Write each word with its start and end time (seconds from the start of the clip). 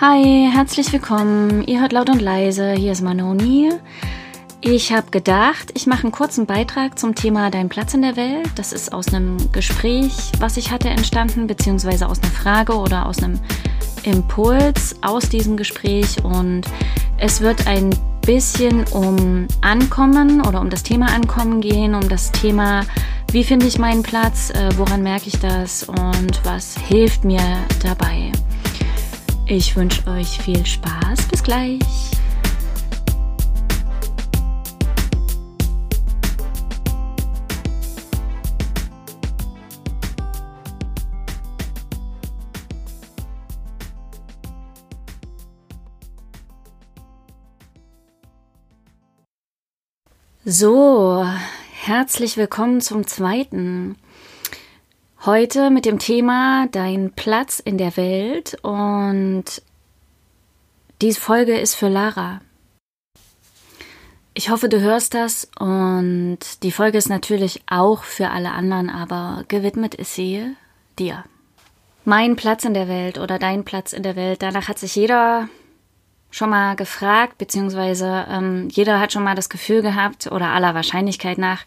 Hi, 0.00 0.48
herzlich 0.52 0.92
willkommen. 0.92 1.66
Ihr 1.66 1.80
hört 1.80 1.90
laut 1.90 2.08
und 2.08 2.22
leise. 2.22 2.70
Hier 2.70 2.92
ist 2.92 3.02
Manoni. 3.02 3.72
Ich 4.60 4.92
habe 4.92 5.10
gedacht, 5.10 5.72
ich 5.74 5.88
mache 5.88 6.04
einen 6.04 6.12
kurzen 6.12 6.46
Beitrag 6.46 6.96
zum 6.96 7.16
Thema 7.16 7.50
Dein 7.50 7.68
Platz 7.68 7.94
in 7.94 8.02
der 8.02 8.14
Welt. 8.14 8.48
Das 8.54 8.72
ist 8.72 8.92
aus 8.92 9.08
einem 9.08 9.50
Gespräch, 9.50 10.30
was 10.38 10.56
ich 10.56 10.70
hatte, 10.70 10.88
entstanden, 10.88 11.48
beziehungsweise 11.48 12.08
aus 12.08 12.22
einer 12.22 12.30
Frage 12.30 12.76
oder 12.76 13.06
aus 13.06 13.20
einem 13.20 13.40
Impuls 14.04 14.94
aus 15.02 15.28
diesem 15.30 15.56
Gespräch. 15.56 16.22
Und 16.22 16.62
es 17.16 17.40
wird 17.40 17.66
ein 17.66 17.90
bisschen 18.24 18.84
um 18.92 19.48
Ankommen 19.62 20.46
oder 20.46 20.60
um 20.60 20.70
das 20.70 20.84
Thema 20.84 21.06
Ankommen 21.06 21.60
gehen, 21.60 21.96
um 21.96 22.08
das 22.08 22.30
Thema, 22.30 22.84
wie 23.32 23.42
finde 23.42 23.66
ich 23.66 23.80
meinen 23.80 24.04
Platz, 24.04 24.50
äh, 24.50 24.68
woran 24.76 25.02
merke 25.02 25.26
ich 25.26 25.40
das 25.40 25.82
und 25.82 26.40
was 26.44 26.76
hilft 26.86 27.24
mir 27.24 27.42
dabei. 27.82 28.30
Ich 29.50 29.74
wünsche 29.76 30.06
euch 30.06 30.38
viel 30.38 30.66
Spaß. 30.66 31.26
Bis 31.30 31.42
gleich. 31.42 31.80
So, 50.44 51.26
herzlich 51.72 52.36
willkommen 52.36 52.82
zum 52.82 53.06
zweiten. 53.06 53.96
Heute 55.26 55.70
mit 55.70 55.84
dem 55.84 55.98
Thema 55.98 56.68
Dein 56.70 57.10
Platz 57.10 57.58
in 57.58 57.76
der 57.76 57.96
Welt 57.96 58.56
und 58.62 59.44
diese 61.02 61.20
Folge 61.20 61.58
ist 61.58 61.74
für 61.74 61.88
Lara. 61.88 62.40
Ich 64.32 64.48
hoffe, 64.48 64.68
du 64.68 64.80
hörst 64.80 65.14
das 65.14 65.50
und 65.58 66.38
die 66.62 66.70
Folge 66.70 66.98
ist 66.98 67.08
natürlich 67.08 67.62
auch 67.66 68.04
für 68.04 68.30
alle 68.30 68.52
anderen, 68.52 68.90
aber 68.90 69.44
gewidmet 69.48 69.96
ist 69.96 70.14
sie 70.14 70.54
dir. 71.00 71.24
Mein 72.04 72.36
Platz 72.36 72.64
in 72.64 72.72
der 72.72 72.86
Welt 72.86 73.18
oder 73.18 73.40
dein 73.40 73.64
Platz 73.64 73.92
in 73.92 74.04
der 74.04 74.14
Welt, 74.14 74.40
danach 74.40 74.68
hat 74.68 74.78
sich 74.78 74.94
jeder 74.94 75.48
schon 76.30 76.50
mal 76.50 76.76
gefragt, 76.76 77.38
beziehungsweise 77.38 78.24
ähm, 78.30 78.68
jeder 78.70 79.00
hat 79.00 79.12
schon 79.12 79.24
mal 79.24 79.34
das 79.34 79.48
Gefühl 79.48 79.82
gehabt 79.82 80.30
oder 80.30 80.50
aller 80.50 80.76
Wahrscheinlichkeit 80.76 81.38
nach 81.38 81.64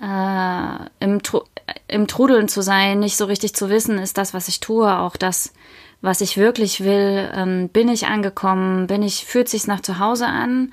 äh, 0.00 1.04
im, 1.04 1.22
Tru 1.22 1.42
im 1.86 2.06
Trudeln 2.06 2.48
zu 2.48 2.62
sein, 2.62 2.98
nicht 3.00 3.16
so 3.16 3.24
richtig 3.24 3.54
zu 3.54 3.68
wissen, 3.68 3.98
ist 3.98 4.18
das, 4.18 4.34
was 4.34 4.48
ich 4.48 4.60
tue, 4.60 4.98
auch 4.98 5.16
das, 5.16 5.52
was 6.00 6.20
ich 6.20 6.36
wirklich 6.36 6.84
will, 6.84 7.30
ähm, 7.34 7.68
bin 7.68 7.88
ich 7.88 8.06
angekommen, 8.06 8.86
bin 8.86 9.02
ich, 9.02 9.24
fühlt 9.24 9.48
sich's 9.48 9.66
nach 9.66 9.80
zu 9.80 9.98
Hause 9.98 10.26
an? 10.26 10.72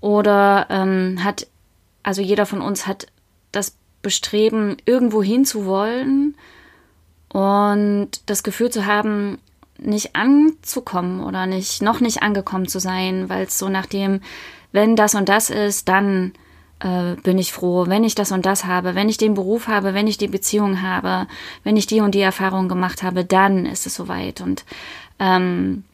Oder 0.00 0.66
ähm, 0.70 1.22
hat, 1.22 1.46
also 2.02 2.22
jeder 2.22 2.46
von 2.46 2.60
uns 2.60 2.86
hat 2.86 3.06
das 3.52 3.76
Bestreben, 4.02 4.76
irgendwo 4.84 5.22
hinzuwollen 5.22 6.36
und 7.32 8.10
das 8.26 8.42
Gefühl 8.42 8.70
zu 8.70 8.86
haben, 8.86 9.38
nicht 9.78 10.16
anzukommen 10.16 11.22
oder 11.22 11.46
nicht, 11.46 11.82
noch 11.82 12.00
nicht 12.00 12.22
angekommen 12.22 12.68
zu 12.68 12.78
sein, 12.78 13.28
weil 13.28 13.46
es 13.46 13.58
so 13.58 13.68
nach 13.68 13.86
dem, 13.86 14.20
wenn 14.72 14.96
das 14.96 15.14
und 15.14 15.28
das 15.28 15.50
ist, 15.50 15.88
dann 15.88 16.32
äh, 16.80 17.14
bin 17.22 17.38
ich 17.38 17.52
froh, 17.52 17.86
wenn 17.86 18.04
ich 18.04 18.14
das 18.14 18.32
und 18.32 18.46
das 18.46 18.64
habe, 18.64 18.94
wenn 18.94 19.08
ich 19.08 19.16
den 19.16 19.34
Beruf 19.34 19.68
habe, 19.68 19.94
wenn 19.94 20.06
ich 20.06 20.18
die 20.18 20.28
Beziehung 20.28 20.82
habe, 20.82 21.26
wenn 21.64 21.76
ich 21.76 21.86
die 21.86 22.00
und 22.00 22.14
die 22.14 22.20
Erfahrung 22.20 22.68
gemacht 22.68 23.02
habe, 23.02 23.24
dann 23.24 23.66
ist 23.66 23.86
es 23.86 23.94
soweit. 23.94 24.40
Und 24.40 24.64
ähm, 25.18 25.84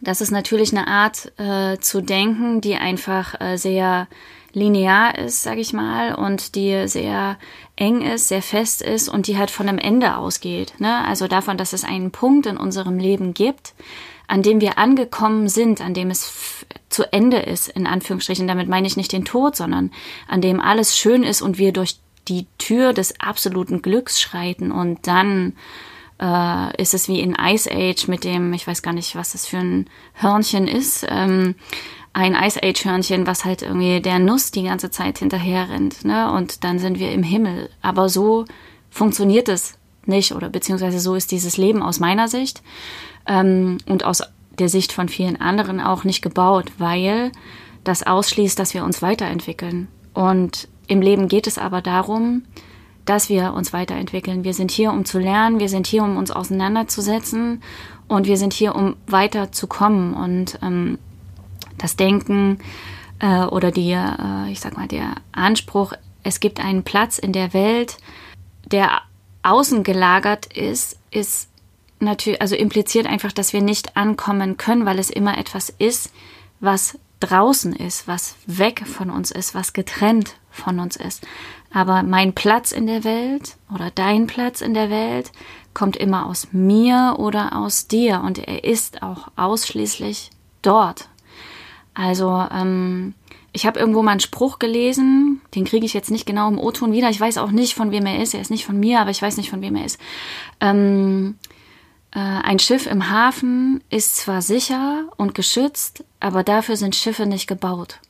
das 0.00 0.20
ist 0.20 0.30
natürlich 0.30 0.72
eine 0.72 0.86
Art 0.86 1.32
äh, 1.38 1.78
zu 1.78 2.00
denken, 2.00 2.60
die 2.60 2.74
einfach 2.74 3.40
äh, 3.40 3.56
sehr 3.56 4.08
linear 4.52 5.18
ist, 5.18 5.42
sag 5.42 5.58
ich 5.58 5.72
mal, 5.72 6.14
und 6.14 6.54
die 6.54 6.86
sehr 6.86 7.36
eng 7.76 8.02
ist, 8.02 8.28
sehr 8.28 8.42
fest 8.42 8.82
ist 8.82 9.08
und 9.08 9.26
die 9.26 9.36
halt 9.36 9.50
von 9.50 9.68
einem 9.68 9.78
Ende 9.78 10.16
ausgeht. 10.16 10.74
Ne? 10.78 11.04
Also 11.06 11.26
davon, 11.26 11.58
dass 11.58 11.72
es 11.72 11.84
einen 11.84 12.12
Punkt 12.12 12.46
in 12.46 12.56
unserem 12.56 12.98
Leben 12.98 13.34
gibt, 13.34 13.74
an 14.28 14.42
dem 14.42 14.60
wir 14.60 14.78
angekommen 14.78 15.48
sind, 15.48 15.80
an 15.80 15.92
dem 15.92 16.10
es 16.10 16.64
zu 16.94 17.12
Ende 17.12 17.38
ist, 17.38 17.68
in 17.68 17.86
Anführungsstrichen. 17.86 18.46
Damit 18.48 18.68
meine 18.68 18.86
ich 18.86 18.96
nicht 18.96 19.12
den 19.12 19.24
Tod, 19.24 19.56
sondern 19.56 19.90
an 20.28 20.40
dem 20.40 20.60
alles 20.60 20.96
schön 20.96 21.22
ist 21.22 21.42
und 21.42 21.58
wir 21.58 21.72
durch 21.72 21.98
die 22.28 22.46
Tür 22.56 22.92
des 22.92 23.20
absoluten 23.20 23.82
Glücks 23.82 24.20
schreiten 24.20 24.72
und 24.72 25.06
dann 25.06 25.54
äh, 26.20 26.80
ist 26.80 26.94
es 26.94 27.08
wie 27.08 27.20
in 27.20 27.36
Ice 27.38 27.70
Age 27.70 28.08
mit 28.08 28.24
dem, 28.24 28.52
ich 28.54 28.66
weiß 28.66 28.82
gar 28.82 28.94
nicht, 28.94 29.14
was 29.14 29.32
das 29.32 29.46
für 29.46 29.58
ein 29.58 29.90
Hörnchen 30.14 30.66
ist, 30.66 31.04
ähm, 31.08 31.54
ein 32.14 32.34
Ice 32.34 32.60
Age 32.62 32.84
Hörnchen, 32.84 33.26
was 33.26 33.44
halt 33.44 33.62
irgendwie 33.62 34.00
der 34.00 34.20
Nuss 34.20 34.52
die 34.52 34.62
ganze 34.62 34.90
Zeit 34.90 35.18
hinterher 35.18 35.68
rennt, 35.68 36.04
ne? 36.04 36.30
Und 36.30 36.62
dann 36.62 36.78
sind 36.78 37.00
wir 37.00 37.10
im 37.10 37.24
Himmel. 37.24 37.70
Aber 37.82 38.08
so 38.08 38.44
funktioniert 38.88 39.48
es 39.48 39.76
nicht 40.06 40.32
oder 40.32 40.48
beziehungsweise 40.48 41.00
so 41.00 41.16
ist 41.16 41.32
dieses 41.32 41.56
Leben 41.56 41.82
aus 41.82 41.98
meiner 41.98 42.28
Sicht 42.28 42.62
ähm, 43.26 43.78
und 43.86 44.04
aus 44.04 44.22
der 44.58 44.68
Sicht 44.68 44.92
von 44.92 45.08
vielen 45.08 45.40
anderen 45.40 45.80
auch 45.80 46.04
nicht 46.04 46.22
gebaut, 46.22 46.72
weil 46.78 47.32
das 47.82 48.06
ausschließt, 48.06 48.58
dass 48.58 48.74
wir 48.74 48.84
uns 48.84 49.02
weiterentwickeln. 49.02 49.88
Und 50.12 50.68
im 50.86 51.00
Leben 51.02 51.28
geht 51.28 51.46
es 51.46 51.58
aber 51.58 51.82
darum, 51.82 52.42
dass 53.04 53.28
wir 53.28 53.52
uns 53.52 53.72
weiterentwickeln. 53.72 54.44
Wir 54.44 54.54
sind 54.54 54.70
hier, 54.70 54.90
um 54.90 55.04
zu 55.04 55.18
lernen, 55.18 55.58
wir 55.58 55.68
sind 55.68 55.86
hier, 55.86 56.02
um 56.02 56.16
uns 56.16 56.30
auseinanderzusetzen 56.30 57.62
und 58.08 58.26
wir 58.26 58.36
sind 58.36 58.52
hier, 58.52 58.74
um 58.74 58.96
weiterzukommen. 59.06 60.14
Und 60.14 60.58
ähm, 60.62 60.98
das 61.76 61.96
Denken 61.96 62.58
äh, 63.18 63.44
oder 63.44 63.70
die, 63.70 63.92
äh, 63.92 64.50
ich 64.50 64.60
sag 64.60 64.76
mal, 64.76 64.88
der 64.88 65.16
Anspruch, 65.32 65.92
es 66.22 66.40
gibt 66.40 66.60
einen 66.60 66.82
Platz 66.82 67.18
in 67.18 67.32
der 67.32 67.52
Welt, 67.52 67.98
der 68.64 69.02
außen 69.42 69.82
gelagert 69.82 70.46
ist, 70.46 70.98
ist 71.10 71.50
natürlich, 72.04 72.40
also 72.40 72.54
impliziert 72.54 73.06
einfach, 73.06 73.32
dass 73.32 73.52
wir 73.52 73.62
nicht 73.62 73.96
ankommen 73.96 74.56
können, 74.56 74.86
weil 74.86 74.98
es 74.98 75.10
immer 75.10 75.38
etwas 75.38 75.70
ist, 75.70 76.12
was 76.60 76.98
draußen 77.20 77.74
ist, 77.74 78.06
was 78.06 78.36
weg 78.46 78.84
von 78.86 79.10
uns 79.10 79.30
ist, 79.30 79.54
was 79.54 79.72
getrennt 79.72 80.36
von 80.50 80.78
uns 80.78 80.96
ist. 80.96 81.26
Aber 81.72 82.02
mein 82.02 82.34
Platz 82.34 82.72
in 82.72 82.86
der 82.86 83.04
Welt 83.04 83.56
oder 83.74 83.90
dein 83.90 84.26
Platz 84.26 84.60
in 84.60 84.74
der 84.74 84.90
Welt 84.90 85.32
kommt 85.72 85.96
immer 85.96 86.26
aus 86.26 86.48
mir 86.52 87.16
oder 87.18 87.56
aus 87.56 87.88
dir 87.88 88.22
und 88.24 88.38
er 88.38 88.62
ist 88.64 89.02
auch 89.02 89.28
ausschließlich 89.36 90.30
dort. 90.62 91.08
Also 91.94 92.46
ähm, 92.52 93.14
ich 93.52 93.66
habe 93.66 93.78
irgendwo 93.78 94.02
mal 94.02 94.12
einen 94.12 94.20
Spruch 94.20 94.58
gelesen, 94.58 95.40
den 95.54 95.64
kriege 95.64 95.86
ich 95.86 95.94
jetzt 95.94 96.10
nicht 96.10 96.26
genau 96.26 96.48
im 96.48 96.58
O-Ton 96.58 96.92
wieder. 96.92 97.10
Ich 97.10 97.20
weiß 97.20 97.38
auch 97.38 97.50
nicht, 97.50 97.74
von 97.74 97.90
wem 97.90 98.06
er 98.06 98.20
ist. 98.20 98.34
Er 98.34 98.40
ist 98.40 98.50
nicht 98.50 98.66
von 98.66 98.78
mir, 98.78 99.00
aber 99.00 99.10
ich 99.10 99.22
weiß 99.22 99.36
nicht, 99.36 99.50
von 99.50 99.62
wem 99.62 99.76
er 99.76 99.84
ist. 99.84 100.00
Ähm, 100.60 101.36
äh, 101.42 101.53
ein 102.20 102.58
Schiff 102.58 102.86
im 102.86 103.10
Hafen 103.10 103.82
ist 103.90 104.16
zwar 104.16 104.40
sicher 104.40 105.08
und 105.16 105.34
geschützt, 105.34 106.04
aber 106.20 106.44
dafür 106.44 106.76
sind 106.76 106.94
Schiffe 106.94 107.26
nicht 107.26 107.46
gebaut. 107.46 108.00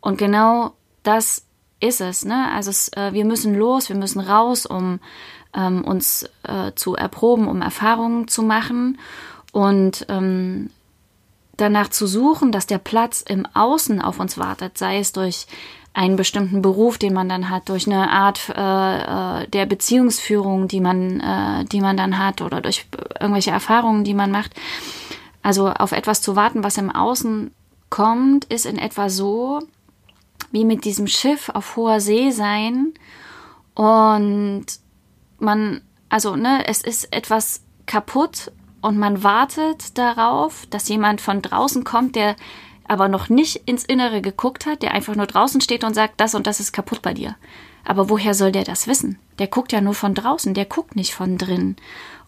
Und 0.00 0.18
genau 0.18 0.72
das 1.02 1.44
ist 1.80 2.00
es. 2.00 2.24
Ne? 2.24 2.50
Also 2.52 2.70
es, 2.70 2.88
äh, 2.96 3.12
wir 3.12 3.24
müssen 3.24 3.54
los, 3.54 3.88
wir 3.88 3.96
müssen 3.96 4.20
raus, 4.20 4.66
um 4.66 5.00
ähm, 5.54 5.84
uns 5.84 6.28
äh, 6.44 6.72
zu 6.74 6.94
erproben, 6.94 7.48
um 7.48 7.60
Erfahrungen 7.60 8.28
zu 8.28 8.42
machen. 8.42 8.98
Und 9.52 10.06
ähm, 10.08 10.70
danach 11.56 11.88
zu 11.88 12.06
suchen, 12.06 12.52
dass 12.52 12.66
der 12.66 12.78
Platz 12.78 13.22
im 13.22 13.46
Außen 13.54 14.00
auf 14.00 14.20
uns 14.20 14.38
wartet, 14.38 14.78
sei 14.78 14.98
es 14.98 15.12
durch 15.12 15.46
einen 15.94 16.16
bestimmten 16.16 16.62
Beruf, 16.62 16.96
den 16.96 17.12
man 17.12 17.28
dann 17.28 17.50
hat, 17.50 17.68
durch 17.68 17.86
eine 17.86 18.10
Art 18.10 18.48
äh, 18.48 19.42
äh, 19.42 19.48
der 19.48 19.66
Beziehungsführung, 19.66 20.68
die 20.68 20.80
man, 20.80 21.20
äh, 21.20 21.64
die 21.66 21.80
man 21.80 21.96
dann 21.96 22.18
hat, 22.18 22.40
oder 22.40 22.60
durch 22.60 22.86
irgendwelche 23.20 23.50
Erfahrungen, 23.50 24.04
die 24.04 24.14
man 24.14 24.30
macht. 24.30 24.52
Also 25.42 25.68
auf 25.68 25.92
etwas 25.92 26.22
zu 26.22 26.34
warten, 26.34 26.64
was 26.64 26.78
im 26.78 26.90
Außen 26.90 27.50
kommt, 27.90 28.46
ist 28.46 28.64
in 28.64 28.78
etwa 28.78 29.10
so, 29.10 29.60
wie 30.50 30.64
mit 30.64 30.84
diesem 30.84 31.06
Schiff 31.06 31.50
auf 31.50 31.76
hoher 31.76 32.00
See 32.00 32.30
sein 32.30 32.94
und 33.74 34.66
man, 35.38 35.82
also 36.08 36.36
ne, 36.36 36.64
es 36.68 36.82
ist 36.82 37.12
etwas 37.12 37.62
kaputt 37.86 38.52
und 38.80 38.98
man 38.98 39.22
wartet 39.22 39.98
darauf, 39.98 40.66
dass 40.70 40.88
jemand 40.88 41.20
von 41.20 41.42
draußen 41.42 41.84
kommt, 41.84 42.16
der 42.16 42.36
aber 42.92 43.08
noch 43.08 43.30
nicht 43.30 43.62
ins 43.64 43.84
Innere 43.84 44.20
geguckt 44.20 44.66
hat, 44.66 44.82
der 44.82 44.92
einfach 44.92 45.14
nur 45.14 45.26
draußen 45.26 45.62
steht 45.62 45.82
und 45.82 45.94
sagt, 45.94 46.20
das 46.20 46.34
und 46.34 46.46
das 46.46 46.60
ist 46.60 46.72
kaputt 46.72 47.00
bei 47.00 47.14
dir. 47.14 47.36
Aber 47.84 48.10
woher 48.10 48.34
soll 48.34 48.52
der 48.52 48.64
das 48.64 48.86
wissen? 48.86 49.18
Der 49.38 49.46
guckt 49.46 49.72
ja 49.72 49.80
nur 49.80 49.94
von 49.94 50.14
draußen, 50.14 50.52
der 50.52 50.66
guckt 50.66 50.94
nicht 50.94 51.14
von 51.14 51.38
drin. 51.38 51.76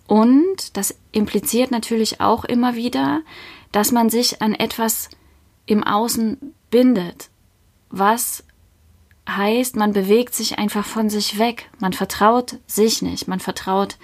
Und 0.07 0.77
das 0.79 0.97
impliziert 1.13 1.71
natürlich 1.71 2.23
auch 2.23 2.47
immer 2.47 2.77
wieder, 2.77 3.21
dass 3.73 3.93
man 3.93 4.09
sich 4.09 4.41
an 4.41 4.55
etwas 4.55 5.11
im 5.67 5.85
Außen 5.85 6.55
bindet, 6.71 7.29
was 7.91 8.43
heißt, 9.29 9.77
man 9.77 9.93
bewegt 9.93 10.35
sich 10.35 10.59
einfach 10.59 10.87
von 10.87 11.11
sich 11.11 11.39
weg. 11.39 11.71
Man 11.79 11.93
vertraut 11.93 12.59
sich 12.67 13.03
nicht, 13.03 13.29
man 13.29 13.41
vertraut 13.41 13.99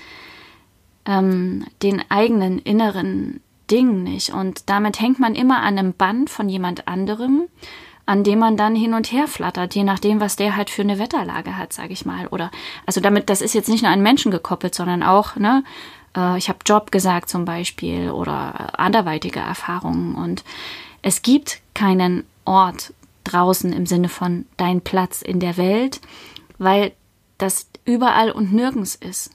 ähm, 1.07 1.67
den 1.83 2.03
eigenen 2.11 2.59
inneren 2.59 3.41
Ding 3.71 4.03
nicht. 4.03 4.31
Und 4.31 4.69
damit 4.69 5.01
hängt 5.01 5.19
man 5.19 5.35
immer 5.35 5.59
an 5.63 5.79
einem 5.79 5.93
Band 5.93 6.31
von 6.31 6.49
jemand 6.49 6.89
anderem, 6.89 7.49
an 8.07 8.25
dem 8.25 8.41
man 8.41 8.57
dann 8.57 8.75
hin 8.75 8.95
und 8.95 9.13
her 9.13 9.29
flattert, 9.29 9.75
je 9.75 9.85
nachdem, 9.85 10.21
was 10.21 10.37
der 10.37 10.57
halt 10.57 10.71
für 10.71 10.83
eine 10.83 10.99
Wetterlage 10.99 11.57
hat, 11.57 11.73
sage 11.73 11.93
ich 11.93 12.05
mal. 12.05 12.27
Oder 12.29 12.51
also 12.87 13.01
damit, 13.01 13.31
das 13.31 13.41
ist 13.41 13.55
jetzt 13.55 13.69
nicht 13.69 13.83
nur 13.83 13.93
an 13.93 14.03
Menschen 14.03 14.33
gekoppelt, 14.33 14.75
sondern 14.75 15.03
auch, 15.03 15.37
ne, 15.37 15.63
äh, 16.17 16.37
ich 16.37 16.49
habe 16.49 16.59
Job 16.67 16.91
gesagt 16.91 17.29
zum 17.29 17.45
Beispiel 17.45 18.11
oder 18.11 18.79
anderweitige 18.79 19.41
Erfahrungen. 19.41 20.15
Und 20.17 20.45
es 21.03 21.23
gibt 21.23 21.61
keinen 21.75 22.25
Ort 22.45 22.93
draußen 23.25 23.73
im 23.73 23.87
Sinne 23.87 24.09
von 24.09 24.47
dein 24.57 24.81
Platz 24.81 25.23
in 25.23 25.39
der 25.39 25.57
Welt, 25.57 26.01
weil 26.59 26.93
das 27.39 27.69
überall 27.85 28.33
und 28.33 28.53
nirgends 28.53 28.95
ist. 28.97 29.31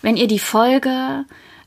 Wenn 0.00 0.16
ihr 0.16 0.28
die 0.28 0.38
Folge 0.38 1.24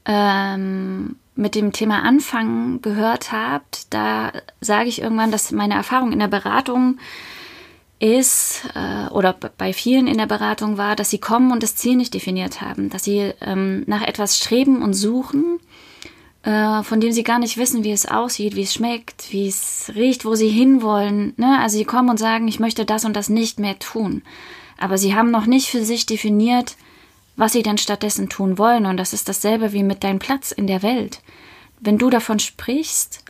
ähm, 0.10 1.18
mit 1.36 1.54
dem 1.54 1.72
Thema 1.72 2.02
Anfangen 2.02 2.82
gehört 2.82 3.32
habt, 3.32 3.94
da 3.94 4.32
sage 4.60 4.90
ich 4.90 5.02
irgendwann, 5.02 5.32
dass 5.32 5.52
meine 5.52 5.76
Erfahrung 5.76 6.12
in 6.12 6.20
der 6.20 6.28
Beratung 6.28 6.98
ist, 8.00 8.64
äh, 8.76 9.08
oder 9.12 9.34
bei 9.34 9.72
vielen 9.72 10.08
in 10.08 10.18
der 10.18 10.26
Beratung 10.26 10.78
war, 10.78 10.96
dass 10.96 11.12
sie 11.12 11.20
kommen 11.20 11.52
und 11.52 11.62
das 11.62 11.76
Ziel 11.76 11.96
nicht 11.96 12.14
definiert 12.14 12.60
haben, 12.60 12.90
dass 12.90 13.04
sie 13.04 13.34
ähm, 13.42 13.84
nach 13.86 14.02
etwas 14.02 14.38
streben 14.38 14.82
und 14.82 14.94
suchen, 14.94 15.60
äh, 16.42 16.82
von 16.82 17.00
dem 17.02 17.12
sie 17.12 17.24
gar 17.24 17.38
nicht 17.38 17.58
wissen, 17.58 17.84
wie 17.84 17.92
es 17.92 18.08
aussieht, 18.08 18.56
wie 18.56 18.64
es 18.64 18.74
schmeckt, 18.74 19.32
wie 19.32 19.48
es 19.48 19.92
riecht, 19.96 20.26
wo 20.26 20.34
sie 20.34 20.50
hinwollen. 20.50 21.34
Ne? 21.38 21.60
Also 21.60 21.78
sie 21.78 21.86
kommen 21.86 22.10
und 22.10 22.18
sagen, 22.18 22.48
ich 22.48 22.60
möchte 22.60 22.84
das 22.84 23.06
und 23.06 23.16
das 23.16 23.30
nicht 23.30 23.60
mehr 23.60 23.78
tun. 23.78 24.24
Aber 24.78 24.98
sie 24.98 25.14
haben 25.14 25.30
noch 25.30 25.46
nicht 25.46 25.70
für 25.70 25.86
sich 25.86 26.06
definiert, 26.06 26.78
was 27.40 27.54
sie 27.54 27.64
denn 27.64 27.78
stattdessen 27.78 28.28
tun 28.28 28.58
wollen. 28.58 28.86
Und 28.86 28.98
das 28.98 29.14
ist 29.14 29.30
dasselbe 29.30 29.72
wie 29.72 29.84
mit 29.84 30.04
deinem 30.04 30.20
Platz 30.20 30.52
in 30.52 30.68
der 30.68 30.84
Welt. 30.84 31.22
Wenn 31.80 31.98
du 31.98 32.10
davon 32.10 32.38
sprichst, 32.38 33.24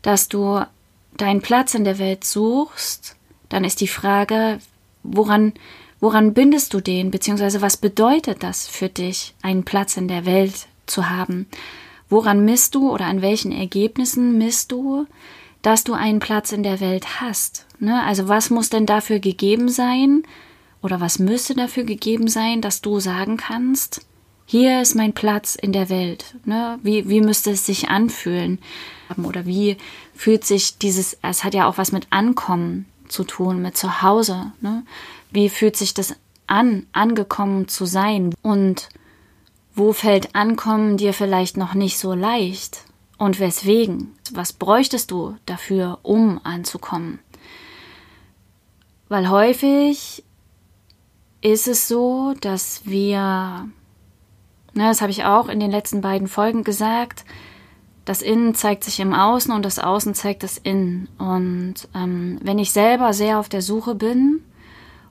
dass 0.00 0.30
du 0.30 0.62
deinen 1.18 1.42
Platz 1.42 1.74
in 1.74 1.84
der 1.84 1.98
Welt 1.98 2.24
suchst, 2.24 3.14
dann 3.50 3.64
ist 3.64 3.82
die 3.82 3.88
Frage, 3.88 4.58
woran, 5.02 5.52
woran 6.00 6.32
bindest 6.32 6.72
du 6.72 6.80
den, 6.80 7.10
beziehungsweise 7.10 7.60
was 7.60 7.76
bedeutet 7.76 8.42
das 8.42 8.66
für 8.66 8.88
dich, 8.88 9.34
einen 9.42 9.64
Platz 9.64 9.98
in 9.98 10.08
der 10.08 10.24
Welt 10.24 10.66
zu 10.86 11.10
haben? 11.10 11.46
Woran 12.08 12.46
misst 12.46 12.74
du 12.74 12.90
oder 12.90 13.04
an 13.04 13.20
welchen 13.20 13.52
Ergebnissen 13.52 14.38
misst 14.38 14.72
du, 14.72 15.06
dass 15.60 15.84
du 15.84 15.92
einen 15.92 16.20
Platz 16.20 16.52
in 16.52 16.62
der 16.62 16.80
Welt 16.80 17.20
hast? 17.20 17.66
Ne? 17.80 18.02
Also 18.02 18.28
was 18.28 18.48
muss 18.48 18.70
denn 18.70 18.86
dafür 18.86 19.18
gegeben 19.18 19.68
sein, 19.68 20.22
oder 20.82 21.00
was 21.00 21.18
müsste 21.18 21.54
dafür 21.54 21.84
gegeben 21.84 22.28
sein, 22.28 22.60
dass 22.60 22.82
du 22.82 23.00
sagen 23.00 23.36
kannst, 23.36 24.04
hier 24.44 24.82
ist 24.82 24.96
mein 24.96 25.12
Platz 25.12 25.54
in 25.54 25.72
der 25.72 25.88
Welt. 25.88 26.34
Ne? 26.44 26.78
Wie, 26.82 27.08
wie 27.08 27.20
müsste 27.20 27.52
es 27.52 27.64
sich 27.64 27.88
anfühlen? 27.88 28.58
Oder 29.22 29.46
wie 29.46 29.76
fühlt 30.14 30.44
sich 30.44 30.78
dieses, 30.78 31.16
es 31.22 31.44
hat 31.44 31.54
ja 31.54 31.66
auch 31.66 31.78
was 31.78 31.92
mit 31.92 32.08
Ankommen 32.10 32.86
zu 33.08 33.24
tun, 33.24 33.62
mit 33.62 33.76
Zuhause. 33.76 34.52
Ne? 34.60 34.82
Wie 35.30 35.48
fühlt 35.48 35.76
sich 35.76 35.94
das 35.94 36.16
an, 36.46 36.86
angekommen 36.92 37.68
zu 37.68 37.86
sein? 37.86 38.34
Und 38.42 38.88
wo 39.74 39.92
fällt 39.92 40.34
Ankommen 40.34 40.96
dir 40.96 41.14
vielleicht 41.14 41.56
noch 41.56 41.74
nicht 41.74 41.98
so 41.98 42.12
leicht? 42.12 42.84
Und 43.18 43.38
weswegen? 43.38 44.16
Was 44.32 44.52
bräuchtest 44.52 45.12
du 45.12 45.36
dafür, 45.46 46.00
um 46.02 46.40
anzukommen? 46.42 47.20
Weil 49.08 49.30
häufig 49.30 50.24
ist 51.42 51.68
es 51.68 51.88
so, 51.88 52.34
dass 52.40 52.82
wir, 52.84 53.68
ne, 54.74 54.88
das 54.88 55.02
habe 55.02 55.10
ich 55.10 55.24
auch 55.24 55.48
in 55.48 55.60
den 55.60 55.70
letzten 55.70 56.00
beiden 56.00 56.28
Folgen 56.28 56.64
gesagt, 56.64 57.24
das 58.04 58.22
Innen 58.22 58.54
zeigt 58.54 58.84
sich 58.84 58.98
im 59.00 59.12
Außen 59.12 59.52
und 59.52 59.64
das 59.64 59.78
Außen 59.78 60.14
zeigt 60.14 60.42
das 60.42 60.58
Innen. 60.58 61.08
Und 61.18 61.74
ähm, 61.94 62.38
wenn 62.42 62.58
ich 62.58 62.72
selber 62.72 63.12
sehr 63.12 63.38
auf 63.38 63.48
der 63.48 63.62
Suche 63.62 63.94
bin 63.94 64.42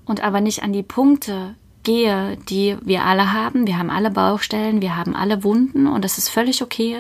und 0.06 0.24
aber 0.24 0.42
nicht 0.42 0.64
an 0.64 0.74
die 0.74 0.84
Punkte 0.84 1.56
gehe, 1.84 2.38
die 2.50 2.78
wir 2.82 3.04
alle 3.06 3.34
haben, 3.34 3.68
wir 3.68 3.78
haben 3.78 3.90
alle 3.90 4.12
Baustellen, 4.12 4.82
wir 4.82 4.96
haben 4.96 5.16
alle 5.16 5.44
Wunden 5.44 5.88
und 5.88 6.04
das 6.04 6.18
ist 6.18 6.30
völlig 6.30 6.62
okay. 6.62 7.00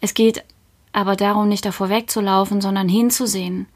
Es 0.00 0.14
geht 0.14 0.44
aber 0.92 1.16
darum, 1.16 1.48
nicht 1.48 1.64
davor 1.64 1.88
wegzulaufen, 1.88 2.60
sondern 2.60 2.88
hinzusehen. 2.88 3.66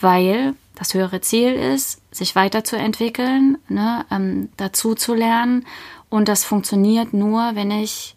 Weil 0.00 0.54
das 0.76 0.94
höhere 0.94 1.20
Ziel 1.20 1.52
ist, 1.52 2.00
sich 2.14 2.36
weiterzuentwickeln, 2.36 3.58
ne, 3.68 4.06
ähm, 4.10 4.48
dazu 4.56 4.94
zu 4.94 5.14
lernen. 5.14 5.66
Und 6.08 6.28
das 6.28 6.44
funktioniert 6.44 7.12
nur, 7.12 7.54
wenn 7.54 7.70
ich 7.70 8.14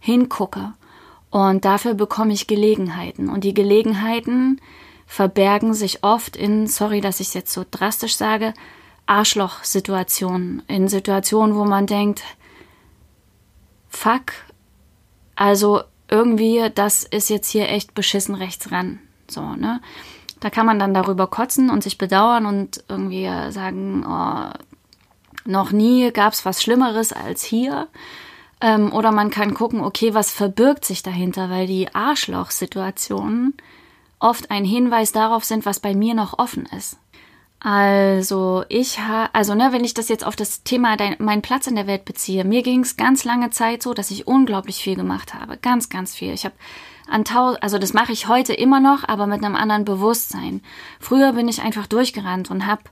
hingucke. 0.00 0.74
Und 1.30 1.64
dafür 1.64 1.94
bekomme 1.94 2.34
ich 2.34 2.46
Gelegenheiten. 2.46 3.30
Und 3.30 3.44
die 3.44 3.54
Gelegenheiten 3.54 4.60
verbergen 5.06 5.72
sich 5.72 6.04
oft 6.04 6.36
in, 6.36 6.66
sorry, 6.66 7.00
dass 7.00 7.20
ich 7.20 7.28
es 7.28 7.34
jetzt 7.34 7.52
so 7.52 7.64
drastisch 7.70 8.16
sage, 8.16 8.52
Arschloch-Situationen. 9.06 10.62
In 10.68 10.88
Situationen, 10.88 11.56
wo 11.56 11.64
man 11.64 11.86
denkt, 11.86 12.22
fuck, 13.88 14.32
also 15.34 15.82
irgendwie, 16.10 16.70
das 16.74 17.04
ist 17.04 17.30
jetzt 17.30 17.48
hier 17.48 17.70
echt 17.70 17.94
beschissen 17.94 18.34
rechts 18.34 18.70
ran. 18.70 18.98
So, 19.28 19.54
ne? 19.54 19.80
Da 20.42 20.50
kann 20.50 20.66
man 20.66 20.80
dann 20.80 20.92
darüber 20.92 21.28
kotzen 21.28 21.70
und 21.70 21.84
sich 21.84 21.98
bedauern 21.98 22.46
und 22.46 22.82
irgendwie 22.88 23.30
sagen, 23.50 24.04
oh, 24.04 24.50
noch 25.44 25.70
nie 25.70 26.10
gab 26.10 26.32
es 26.32 26.44
was 26.44 26.60
Schlimmeres 26.60 27.12
als 27.12 27.44
hier. 27.44 27.86
Ähm, 28.60 28.92
oder 28.92 29.12
man 29.12 29.30
kann 29.30 29.54
gucken, 29.54 29.80
okay, 29.80 30.14
was 30.14 30.32
verbirgt 30.32 30.84
sich 30.84 31.04
dahinter, 31.04 31.48
weil 31.48 31.68
die 31.68 31.94
Arschloch-Situationen 31.94 33.54
oft 34.18 34.50
ein 34.50 34.64
Hinweis 34.64 35.12
darauf 35.12 35.44
sind, 35.44 35.64
was 35.64 35.78
bei 35.78 35.94
mir 35.94 36.14
noch 36.14 36.40
offen 36.40 36.66
ist. 36.76 36.98
Also 37.60 38.64
ich 38.68 38.98
habe, 38.98 39.32
also 39.32 39.54
ne, 39.54 39.68
wenn 39.70 39.84
ich 39.84 39.94
das 39.94 40.08
jetzt 40.08 40.26
auf 40.26 40.34
das 40.34 40.64
Thema 40.64 40.96
dein, 40.96 41.14
meinen 41.20 41.42
Platz 41.42 41.68
in 41.68 41.76
der 41.76 41.86
Welt 41.86 42.04
beziehe, 42.04 42.42
mir 42.42 42.64
ging 42.64 42.80
es 42.80 42.96
ganz 42.96 43.22
lange 43.22 43.50
Zeit 43.50 43.84
so, 43.84 43.94
dass 43.94 44.10
ich 44.10 44.26
unglaublich 44.26 44.82
viel 44.82 44.96
gemacht 44.96 45.34
habe, 45.34 45.56
ganz, 45.56 45.88
ganz 45.88 46.16
viel. 46.16 46.32
Ich 46.32 46.44
habe 46.44 46.56
an 47.12 47.24
tausend, 47.24 47.62
also 47.62 47.78
das 47.78 47.92
mache 47.92 48.12
ich 48.12 48.28
heute 48.28 48.52
immer 48.54 48.80
noch, 48.80 49.06
aber 49.08 49.26
mit 49.26 49.44
einem 49.44 49.56
anderen 49.56 49.84
Bewusstsein. 49.84 50.62
Früher 51.00 51.32
bin 51.32 51.48
ich 51.48 51.62
einfach 51.62 51.86
durchgerannt 51.86 52.50
und 52.50 52.66
habe 52.66 52.82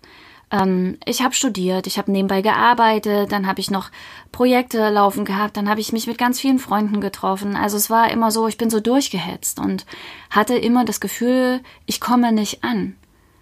ähm, 0.50 0.98
ich 1.04 1.22
habe 1.22 1.34
studiert, 1.34 1.86
ich 1.86 1.98
habe 1.98 2.10
nebenbei 2.10 2.42
gearbeitet, 2.42 3.32
dann 3.32 3.46
habe 3.46 3.60
ich 3.60 3.70
noch 3.70 3.90
Projekte 4.32 4.90
laufen 4.90 5.24
gehabt, 5.24 5.56
dann 5.56 5.68
habe 5.68 5.80
ich 5.80 5.92
mich 5.92 6.06
mit 6.06 6.18
ganz 6.18 6.40
vielen 6.40 6.58
Freunden 6.58 7.00
getroffen. 7.00 7.56
Also 7.56 7.76
es 7.76 7.90
war 7.90 8.10
immer 8.10 8.30
so, 8.30 8.48
ich 8.48 8.58
bin 8.58 8.70
so 8.70 8.80
durchgehetzt 8.80 9.60
und 9.60 9.86
hatte 10.30 10.56
immer 10.56 10.84
das 10.84 11.00
Gefühl, 11.00 11.60
ich 11.86 12.00
komme 12.00 12.32
nicht 12.32 12.64
an. 12.64 12.96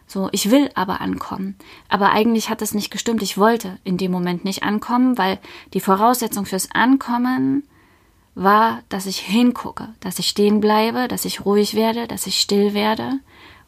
So, 0.07 0.31
ich 0.33 0.51
will 0.51 0.71
aber 0.75 1.03
ankommen. 1.03 1.57
Aber 1.91 2.13
eigentlich 2.13 2.49
hat 2.49 2.63
es 2.63 2.73
nicht 2.73 2.91
gestimmt. 2.91 3.23
Ich 3.23 3.37
wollte 3.37 3.79
in 3.85 3.99
dem 3.99 4.11
Moment 4.11 4.43
nicht 4.43 4.63
ankommen, 4.63 5.19
weil 5.19 5.39
die 5.75 5.81
Voraussetzung 5.81 6.47
fürs 6.47 6.71
Ankommen 6.73 7.65
war, 8.39 8.83
dass 8.89 9.07
ich 9.07 9.19
hingucke, 9.19 9.89
dass 10.01 10.19
ich 10.19 10.29
stehen 10.29 10.61
bleibe, 10.61 11.09
dass 11.09 11.25
ich 11.25 11.45
ruhig 11.45 11.75
werde, 11.75 12.07
dass 12.07 12.27
ich 12.27 12.41
still 12.41 12.75
werde 12.75 13.19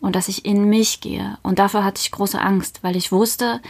und 0.01 0.17
dass 0.17 0.29
ich 0.29 0.45
in 0.45 0.65
mich 0.65 1.01
gehe. 1.01 1.39
Und 1.43 1.59
dafür 1.59 1.85
hatte 1.85 2.01
ich 2.03 2.11
große 2.11 2.41
Angst, 2.41 2.83
weil 2.83 2.97
ich 2.97 3.13
wusste, 3.13 3.61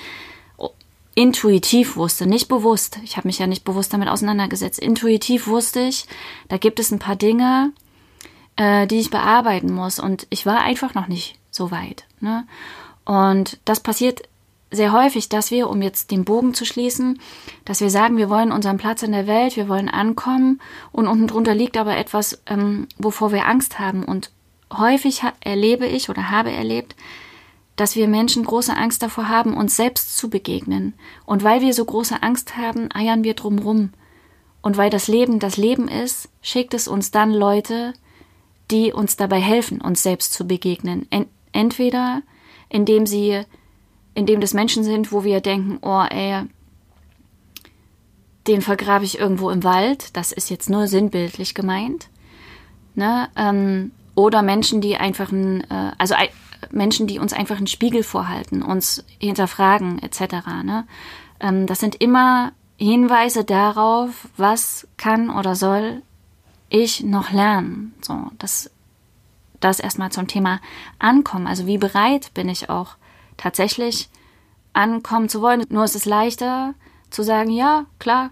intuitiv 1.14 1.97
wusste, 1.97 2.26
nicht 2.26 2.49
bewusst, 2.49 2.99
ich 3.02 3.16
habe 3.16 3.28
mich 3.28 3.38
ja 3.38 3.47
nicht 3.47 3.64
bewusst 3.64 3.92
damit 3.92 4.09
auseinandergesetzt, 4.09 4.78
intuitiv 4.78 5.49
wusste 5.49 5.80
ich, 5.80 6.07
da 6.49 6.57
gibt 6.57 6.78
es 6.78 6.92
ein 6.92 6.99
paar 6.99 7.16
Dinge, 7.16 7.73
äh, 8.57 8.87
die 8.87 9.00
ich 9.00 9.11
bearbeiten 9.11 9.73
muss. 9.73 9.99
Und 9.99 10.26
ich 10.30 10.47
war 10.47 10.61
einfach 10.61 10.95
noch 10.95 11.09
nicht 11.09 11.38
so 11.50 11.71
weit. 11.71 12.04
Ne? 12.21 12.47
Und 13.04 13.59
das 13.64 13.80
passiert 13.80 14.23
sehr 14.70 14.92
häufig, 14.92 15.28
dass 15.28 15.50
wir, 15.50 15.68
um 15.68 15.82
jetzt 15.82 16.10
den 16.10 16.24
Bogen 16.24 16.54
zu 16.54 16.64
schließen, 16.64 17.20
dass 17.64 17.80
wir 17.80 17.90
sagen, 17.90 18.16
wir 18.16 18.30
wollen 18.30 18.52
unseren 18.52 18.78
Platz 18.78 19.02
in 19.02 19.12
der 19.12 19.26
Welt, 19.26 19.56
wir 19.56 19.68
wollen 19.68 19.88
ankommen 19.88 20.60
und 20.92 21.06
unten 21.06 21.26
drunter 21.26 21.54
liegt 21.54 21.76
aber 21.76 21.96
etwas, 21.96 22.40
ähm, 22.46 22.86
wovor 22.98 23.32
wir 23.32 23.46
Angst 23.46 23.78
haben. 23.78 24.04
Und 24.04 24.30
häufig 24.72 25.22
erlebe 25.40 25.86
ich 25.86 26.08
oder 26.08 26.30
habe 26.30 26.52
erlebt, 26.52 26.94
dass 27.74 27.96
wir 27.96 28.08
Menschen 28.08 28.44
große 28.44 28.76
Angst 28.76 29.02
davor 29.02 29.28
haben, 29.28 29.56
uns 29.56 29.74
selbst 29.74 30.16
zu 30.16 30.30
begegnen. 30.30 30.94
Und 31.26 31.42
weil 31.42 31.62
wir 31.62 31.74
so 31.74 31.84
große 31.84 32.22
Angst 32.22 32.56
haben, 32.56 32.88
eiern 32.94 33.24
wir 33.24 33.34
drumrum. 33.34 33.90
Und 34.62 34.76
weil 34.76 34.90
das 34.90 35.08
Leben 35.08 35.38
das 35.38 35.56
Leben 35.56 35.88
ist, 35.88 36.28
schickt 36.42 36.74
es 36.74 36.86
uns 36.86 37.10
dann 37.10 37.32
Leute, 37.32 37.94
die 38.70 38.92
uns 38.92 39.16
dabei 39.16 39.40
helfen, 39.40 39.80
uns 39.80 40.02
selbst 40.02 40.32
zu 40.32 40.46
begegnen. 40.46 41.08
Entweder 41.52 42.22
indem 42.70 43.04
sie 43.04 43.42
in 44.20 44.26
dem 44.26 44.42
das 44.42 44.52
Menschen 44.52 44.84
sind, 44.84 45.12
wo 45.12 45.24
wir 45.24 45.40
denken, 45.40 45.78
oh 45.80 46.04
ey, 46.10 46.42
den 48.46 48.60
vergrabe 48.60 49.06
ich 49.06 49.18
irgendwo 49.18 49.48
im 49.48 49.64
Wald, 49.64 50.14
das 50.14 50.30
ist 50.30 50.50
jetzt 50.50 50.68
nur 50.68 50.88
sinnbildlich 50.88 51.54
gemeint. 51.54 52.10
Ne? 52.94 53.30
Ähm, 53.34 53.92
oder 54.14 54.42
Menschen, 54.42 54.82
die 54.82 54.98
einfach 54.98 55.32
ein, 55.32 55.62
äh, 55.70 55.92
also 55.96 56.12
äh, 56.12 56.28
Menschen, 56.70 57.06
die 57.06 57.18
uns 57.18 57.32
einfach 57.32 57.56
einen 57.56 57.66
Spiegel 57.66 58.02
vorhalten, 58.02 58.60
uns 58.60 59.06
hinterfragen, 59.18 60.02
etc. 60.02 60.46
Ne? 60.64 60.86
Ähm, 61.40 61.66
das 61.66 61.80
sind 61.80 61.94
immer 61.94 62.52
Hinweise 62.76 63.44
darauf, 63.44 64.28
was 64.36 64.86
kann 64.98 65.30
oder 65.30 65.54
soll 65.54 66.02
ich 66.68 67.02
noch 67.02 67.32
lernen? 67.32 67.94
So, 68.02 68.26
das, 68.36 68.70
das 69.60 69.80
erstmal 69.80 70.12
zum 70.12 70.26
Thema 70.26 70.60
Ankommen. 70.98 71.46
Also 71.46 71.66
wie 71.66 71.78
bereit 71.78 72.34
bin 72.34 72.50
ich 72.50 72.68
auch 72.68 72.96
tatsächlich 73.40 74.09
ankommen 74.73 75.28
zu 75.28 75.40
wollen? 75.40 75.64
Nur 75.68 75.85
ist 75.85 75.97
es 75.97 76.04
leichter 76.04 76.75
zu 77.11 77.23
sagen, 77.23 77.50
ja, 77.50 77.87
klar, 77.99 78.30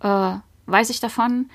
äh, 0.00 0.36
weiß 0.66 0.90
ich 0.90 1.00
davon, 1.00 1.50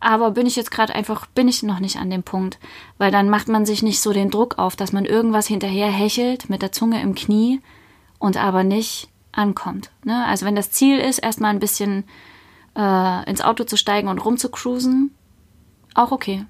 aber 0.00 0.32
bin 0.32 0.46
ich 0.46 0.56
jetzt 0.56 0.70
gerade 0.70 0.94
einfach, 0.94 1.26
bin 1.26 1.48
ich 1.48 1.62
noch 1.62 1.80
nicht 1.80 1.96
an 1.96 2.10
dem 2.10 2.22
Punkt, 2.22 2.58
weil 2.98 3.10
dann 3.10 3.30
macht 3.30 3.48
man 3.48 3.64
sich 3.64 3.82
nicht 3.82 4.00
so 4.00 4.12
den 4.12 4.30
Druck 4.30 4.58
auf, 4.58 4.76
dass 4.76 4.92
man 4.92 5.06
irgendwas 5.06 5.46
hinterher 5.46 5.90
hechelt 5.90 6.50
mit 6.50 6.60
der 6.60 6.72
Zunge 6.72 7.00
im 7.00 7.14
Knie 7.14 7.60
und 8.18 8.36
aber 8.36 8.64
nicht 8.64 9.08
ankommt. 9.32 9.90
Ne? 10.04 10.24
Also 10.26 10.44
wenn 10.44 10.56
das 10.56 10.70
Ziel 10.70 10.98
ist, 10.98 11.18
erstmal 11.18 11.50
ein 11.50 11.60
bisschen 11.60 12.04
äh, 12.76 13.30
ins 13.30 13.40
Auto 13.40 13.64
zu 13.64 13.76
steigen 13.76 14.08
und 14.08 14.18
rumzucruisen, 14.18 15.14
auch 15.94 16.12
okay. 16.12 16.44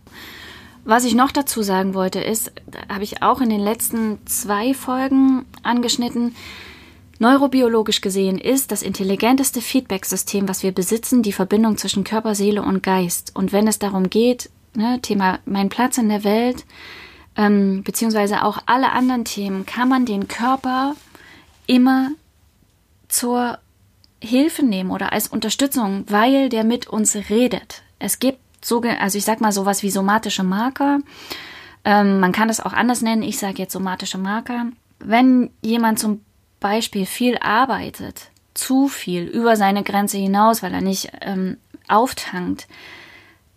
Was 0.85 1.05
ich 1.05 1.15
noch 1.15 1.33
dazu 1.33 1.63
sagen 1.63 1.95
wollte, 1.95 2.21
ist, 2.21 2.53
habe 2.89 3.05
ich 3.05 3.23
auch 3.23 3.41
in 3.41 3.51
den 3.51 3.61
letzten 3.61 4.19
zwei 4.27 4.75
Folgen 4.75 5.47
angeschnitten, 5.63 6.35
Neurobiologisch 7.19 8.01
gesehen 8.01 8.39
ist 8.39 8.73
das 8.73 8.83
intelligenteste 8.83 9.61
Feedback-System, 9.61 10.49
was 10.49 10.63
wir 10.63 10.73
besitzen, 10.73 11.23
die 11.23 11.33
Verbindung 11.33 11.77
zwischen 11.79 12.05
Körper, 12.05 12.35
Seele 12.35 12.63
und 12.63 12.83
Geist. 12.83 13.33
Und 13.35 13.53
wenn 13.53 13.69
es 13.69 13.79
darum 13.79 14.11
geht, 14.11 14.51
ne, 14.75 15.01
Thema 15.01 15.39
mein 15.45 15.69
Platz 15.69 15.97
in 15.97 16.09
der 16.09 16.25
Welt, 16.25 16.65
ähm, 17.37 17.83
beziehungsweise 17.85 18.43
auch 18.43 18.59
alle 18.67 18.93
anderen 18.93 19.25
Themen, 19.25 19.65
kann 19.65 19.89
man 19.89 20.07
den 20.07 20.27
Körper 20.29 20.97
immer 21.67 22.11
zur 23.09 23.59
Hilfe 24.21 24.65
nehmen 24.65 24.91
oder 24.91 25.13
als 25.13 25.29
Unterstützung, 25.29 26.05
weil 26.09 26.49
der 26.49 26.65
mit 26.65 26.89
uns 26.89 27.17
redet. 27.31 27.83
Es 27.99 28.19
gibt 28.19 28.39
so, 28.65 28.81
also 28.81 29.19
ich 29.19 29.25
sag 29.25 29.41
mal 29.41 29.53
sowas 29.53 29.83
wie 29.83 29.91
somatische 29.91 30.43
Marker. 30.43 31.01
Ähm, 31.85 32.19
man 32.21 32.33
kann 32.33 32.49
es 32.49 32.61
auch 32.61 32.73
anders 32.73 33.03
nennen. 33.03 33.23
Ich 33.23 33.39
sage 33.39 33.59
jetzt 33.59 33.73
somatische 33.73 34.19
Marker. 34.19 34.67
Wenn 34.99 35.51
jemand 35.61 35.99
zum 35.99 36.25
Beispiel 36.61 37.05
viel 37.05 37.37
arbeitet, 37.39 38.31
zu 38.55 38.89
viel 38.89 39.25
über 39.25 39.57
seine 39.57 39.83
Grenze 39.83 40.17
hinaus, 40.17 40.63
weil 40.63 40.73
er 40.73 40.81
nicht 40.81 41.11
ähm, 41.21 41.59
auftankt 41.89 42.67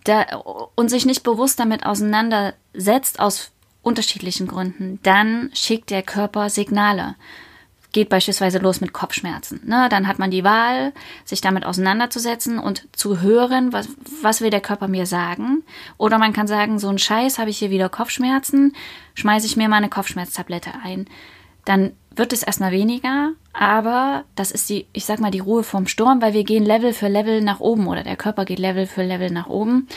der, 0.05 0.43
und 0.75 0.89
sich 0.89 1.05
nicht 1.05 1.23
bewusst 1.23 1.59
damit 1.59 1.85
auseinandersetzt 1.85 3.19
aus 3.19 3.51
unterschiedlichen 3.81 4.47
Gründen, 4.47 4.99
dann 5.03 5.49
schickt 5.53 5.89
der 5.89 6.03
Körper 6.03 6.49
Signale 6.49 7.15
geht 7.91 8.10
beispielsweise 8.10 8.60
los 8.60 8.82
mit 8.82 8.94
Kopfschmerzen. 8.94 9.62
Ne? 9.65 9.88
Dann 9.89 10.08
hat 10.08 10.20
man 10.20 10.32
die 10.32 10.44
Wahl, 10.44 10.94
sich 11.25 11.41
damit 11.41 11.65
auseinanderzusetzen 11.65 12.60
und 12.60 12.88
zu 12.91 13.22
hören, 13.22 13.74
was, 13.74 13.89
was 14.22 14.41
will 14.41 14.50
der 14.50 14.62
Körper 14.62 14.88
mir 14.88 15.06
sagen. 15.06 15.63
Oder 15.98 16.17
man 16.17 16.34
kann 16.34 16.48
sagen, 16.48 16.79
so 16.79 16.89
ein 16.89 17.00
Scheiß, 17.00 17.39
habe 17.39 17.50
ich 17.50 17.58
hier 17.58 17.72
wieder 17.72 17.89
Kopfschmerzen, 17.89 18.75
schmeiße 19.15 19.46
ich 19.46 19.58
mir 19.58 19.70
mal 19.70 19.77
eine 19.77 19.89
Kopfschmerztablette 19.89 20.72
ein. 20.84 21.08
Dann 21.65 21.94
wird 22.15 22.34
es 22.34 22.44
erstmal 22.44 22.72
weniger, 22.72 23.32
aber 23.53 24.24
das 24.36 24.51
ist 24.51 24.70
die, 24.70 24.88
ich 24.94 25.06
sag 25.06 25.20
mal, 25.20 25.32
die 25.32 25.39
Ruhe 25.39 25.63
vom 25.63 25.88
Sturm, 25.88 26.22
weil 26.22 26.34
wir 26.34 26.44
gehen 26.44 26.65
Level 26.65 26.94
für 26.94 27.08
Level 27.08 27.41
nach 27.41 27.60
oben 27.60 27.88
oder 27.88 28.03
der 28.03 28.15
Körper 28.15 28.46
geht 28.46 28.60
Level 28.60 28.88
für 28.88 29.03
Level 29.03 29.32
nach 29.32 29.48
oben 29.48 29.88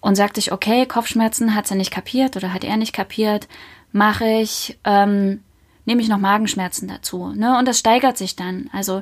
und 0.00 0.14
sagt 0.14 0.36
sich, 0.36 0.52
okay, 0.52 0.86
Kopfschmerzen 0.86 1.54
hat 1.54 1.66
sie 1.66 1.74
nicht 1.74 1.90
kapiert 1.90 2.36
oder 2.36 2.52
hat 2.52 2.64
er 2.64 2.76
nicht 2.76 2.92
kapiert, 2.92 3.48
mache 3.92 4.26
ich 4.26 4.78
ähm, 4.84 5.40
nehme 5.88 6.02
ich 6.02 6.08
noch 6.08 6.18
Magenschmerzen 6.18 6.86
dazu. 6.86 7.32
Ne? 7.32 7.58
Und 7.58 7.66
das 7.66 7.78
steigert 7.78 8.18
sich 8.18 8.36
dann. 8.36 8.68
Also 8.74 9.00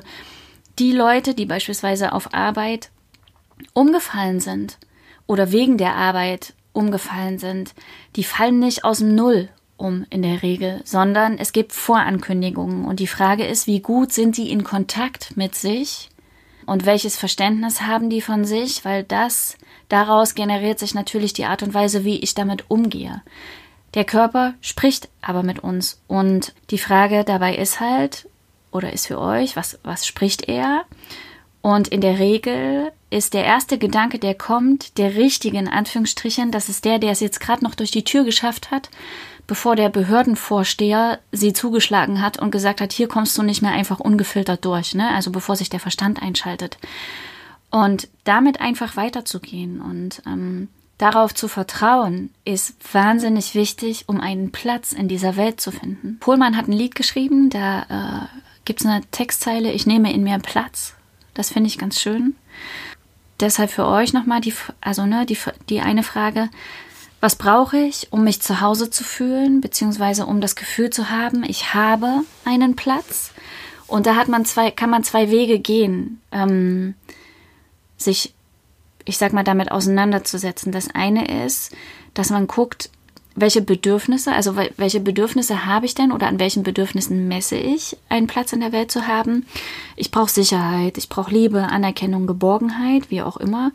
die 0.79 0.93
Leute, 0.93 1.33
die 1.33 1.45
beispielsweise 1.45 2.13
auf 2.13 2.33
Arbeit 2.33 2.91
umgefallen 3.73 4.39
sind 4.39 4.77
oder 5.27 5.51
wegen 5.51 5.77
der 5.77 5.95
Arbeit 5.95 6.53
umgefallen 6.71 7.39
sind, 7.39 7.73
die 8.15 8.23
fallen 8.23 8.59
nicht 8.59 8.85
aus 8.85 8.99
dem 8.99 9.15
Null 9.15 9.49
um 9.75 10.05
in 10.09 10.21
der 10.21 10.41
Regel, 10.41 10.79
sondern 10.85 11.37
es 11.37 11.51
gibt 11.51 11.73
Vorankündigungen. 11.73 12.85
Und 12.85 13.01
die 13.01 13.07
Frage 13.07 13.45
ist, 13.45 13.67
wie 13.67 13.81
gut 13.81 14.13
sind 14.13 14.37
die 14.37 14.49
in 14.49 14.63
Kontakt 14.63 15.35
mit 15.35 15.55
sich 15.55 16.09
und 16.65 16.85
welches 16.85 17.17
Verständnis 17.17 17.81
haben 17.81 18.09
die 18.09 18.21
von 18.21 18.45
sich, 18.45 18.85
weil 18.85 19.03
das 19.03 19.57
daraus 19.89 20.35
generiert 20.35 20.79
sich 20.79 20.95
natürlich 20.95 21.33
die 21.33 21.45
Art 21.45 21.63
und 21.63 21.73
Weise, 21.73 22.05
wie 22.05 22.19
ich 22.19 22.33
damit 22.33 22.71
umgehe. 22.71 23.21
Der 23.93 24.05
Körper 24.05 24.53
spricht 24.61 25.09
aber 25.21 25.43
mit 25.43 25.59
uns. 25.59 26.01
Und 26.07 26.53
die 26.69 26.77
Frage 26.77 27.23
dabei 27.23 27.55
ist 27.55 27.79
halt, 27.79 28.27
oder 28.71 28.93
ist 28.93 29.07
für 29.07 29.19
euch, 29.19 29.55
was, 29.55 29.79
was 29.83 30.05
spricht 30.05 30.47
er? 30.47 30.83
Und 31.61 31.87
in 31.87 32.01
der 32.01 32.19
Regel 32.19 32.91
ist 33.09 33.33
der 33.33 33.45
erste 33.45 33.77
Gedanke, 33.77 34.19
der 34.19 34.35
kommt, 34.35 34.97
der 34.97 35.15
richtige 35.15 35.57
in 35.57 35.67
Anführungsstrichen, 35.67 36.51
das 36.51 36.69
ist 36.69 36.85
der, 36.85 36.99
der 36.99 37.11
es 37.11 37.19
jetzt 37.19 37.39
gerade 37.39 37.63
noch 37.63 37.75
durch 37.75 37.91
die 37.91 38.03
Tür 38.03 38.23
geschafft 38.23 38.71
hat, 38.71 38.89
bevor 39.47 39.75
der 39.75 39.89
Behördenvorsteher 39.89 41.19
sie 41.31 41.53
zugeschlagen 41.53 42.21
hat 42.21 42.37
und 42.37 42.51
gesagt 42.51 42.81
hat, 42.81 42.91
hier 42.91 43.07
kommst 43.07 43.37
du 43.37 43.43
nicht 43.43 43.61
mehr 43.61 43.71
einfach 43.71 43.99
ungefiltert 43.99 44.63
durch, 44.65 44.93
ne? 44.93 45.09
Also 45.13 45.31
bevor 45.31 45.55
sich 45.55 45.69
der 45.69 45.79
Verstand 45.79 46.21
einschaltet. 46.21 46.77
Und 47.71 48.07
damit 48.23 48.61
einfach 48.61 48.95
weiterzugehen 48.95 49.81
und 49.81 50.21
ähm, 50.25 50.69
Darauf 50.97 51.35
zu 51.35 51.47
vertrauen 51.47 52.31
ist 52.43 52.75
wahnsinnig 52.91 53.53
wichtig, 53.53 54.05
um 54.07 54.19
einen 54.19 54.51
Platz 54.51 54.93
in 54.93 55.07
dieser 55.07 55.35
Welt 55.35 55.61
zu 55.61 55.71
finden. 55.71 56.17
Pohlmann 56.19 56.57
hat 56.57 56.67
ein 56.67 56.73
Lied 56.73 56.95
geschrieben, 56.95 57.51
da 57.51 57.81
äh, 57.83 58.37
gibt 58.65 58.79
es 58.79 58.85
eine 58.85 59.01
Textzeile, 59.11 59.71
ich 59.71 59.85
nehme 59.85 60.11
in 60.11 60.23
mir 60.23 60.39
Platz. 60.39 60.95
Das 61.35 61.51
finde 61.51 61.67
ich 61.67 61.77
ganz 61.77 62.01
schön. 62.01 62.35
Deshalb 63.39 63.69
für 63.69 63.85
euch 63.85 64.13
nochmal 64.13 64.41
die, 64.41 64.53
also 64.81 65.05
ne, 65.05 65.27
die, 65.27 65.37
die 65.69 65.81
eine 65.81 66.01
Frage, 66.01 66.49
was 67.19 67.35
brauche 67.35 67.77
ich, 67.77 68.11
um 68.11 68.23
mich 68.23 68.41
zu 68.41 68.61
Hause 68.61 68.89
zu 68.89 69.03
fühlen, 69.03 69.61
beziehungsweise 69.61 70.25
um 70.25 70.41
das 70.41 70.55
Gefühl 70.55 70.89
zu 70.89 71.11
haben, 71.11 71.43
ich 71.43 71.75
habe 71.75 72.23
einen 72.45 72.75
Platz? 72.75 73.31
Und 73.85 74.05
da 74.05 74.15
hat 74.15 74.27
man 74.27 74.45
zwei, 74.45 74.71
kann 74.71 74.89
man 74.89 75.03
zwei 75.03 75.29
Wege 75.29 75.59
gehen, 75.59 76.21
ähm, 76.31 76.95
sich 77.97 78.33
ich 79.07 79.17
sag 79.17 79.33
mal, 79.33 79.43
damit 79.43 79.71
auseinanderzusetzen. 79.71 80.71
Das 80.71 80.89
eine 80.93 81.45
ist, 81.45 81.71
dass 82.13 82.29
man 82.29 82.47
guckt, 82.47 82.89
welche 83.35 83.61
Bedürfnisse, 83.61 84.33
also 84.33 84.55
welche 84.77 84.99
Bedürfnisse 84.99 85.65
habe 85.65 85.85
ich 85.85 85.93
denn 85.93 86.11
oder 86.11 86.27
an 86.27 86.39
welchen 86.39 86.63
Bedürfnissen 86.63 87.27
messe 87.27 87.55
ich, 87.55 87.95
einen 88.09 88.25
Platz 88.25 88.51
in 88.51 88.61
der 88.61 88.71
Welt 88.71 88.91
zu 88.91 89.07
haben. 89.07 89.45
Ich 89.95 90.09
brauche 90.09 90.31
Sicherheit, 90.31 90.97
ich 90.97 91.07
brauche 91.07 91.31
Liebe, 91.31 91.61
Anerkennung, 91.61 92.25
Geborgenheit, 92.25 93.11
wie 93.11 93.21
auch 93.21 93.37
immer. 93.37 93.71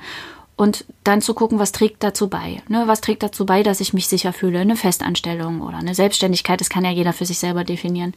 Und 0.57 0.85
dann 1.05 1.23
zu 1.23 1.33
gucken, 1.33 1.59
was 1.61 1.73
trägt 1.73 2.03
dazu 2.03 2.29
bei. 2.29 2.61
Ne? 2.69 2.85
Was 2.87 3.01
trägt 3.01 3.23
dazu 3.23 3.47
bei, 3.47 3.63
dass 3.63 3.81
ich 3.81 3.95
mich 3.95 4.09
sicher 4.09 4.33
fühle? 4.33 4.61
Eine 4.61 4.77
Festanstellung 4.77 5.61
oder 5.61 5.79
eine 5.79 5.95
Selbstständigkeit, 5.95 6.61
das 6.61 6.69
kann 6.69 6.85
ja 6.85 6.91
jeder 6.91 7.13
für 7.13 7.25
sich 7.25 7.39
selber 7.39 7.65
definieren. 7.65 8.15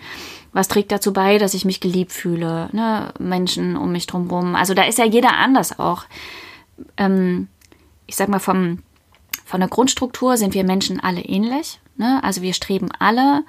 Was 0.51 0.67
trägt 0.67 0.91
dazu 0.91 1.13
bei, 1.13 1.37
dass 1.37 1.53
ich 1.53 1.63
mich 1.63 1.79
geliebt 1.79 2.11
fühle? 2.11 2.69
Ne? 2.71 3.13
Menschen 3.19 3.77
um 3.77 3.91
mich 3.91 4.07
drumherum. 4.07 4.55
Also 4.55 4.73
da 4.73 4.83
ist 4.83 4.97
ja 4.97 5.05
jeder 5.05 5.37
anders 5.37 5.79
auch 5.79 6.05
ähm, 6.97 7.47
ich 8.07 8.15
sag 8.15 8.29
mal, 8.29 8.39
vom, 8.39 8.79
von 9.45 9.59
der 9.59 9.69
Grundstruktur 9.69 10.37
sind 10.37 10.53
wir 10.53 10.63
Menschen 10.63 10.99
alle 10.99 11.21
ähnlich. 11.21 11.79
Ne? 11.97 12.23
Also 12.23 12.41
wir 12.41 12.53
streben 12.53 12.89
alle, 12.99 13.43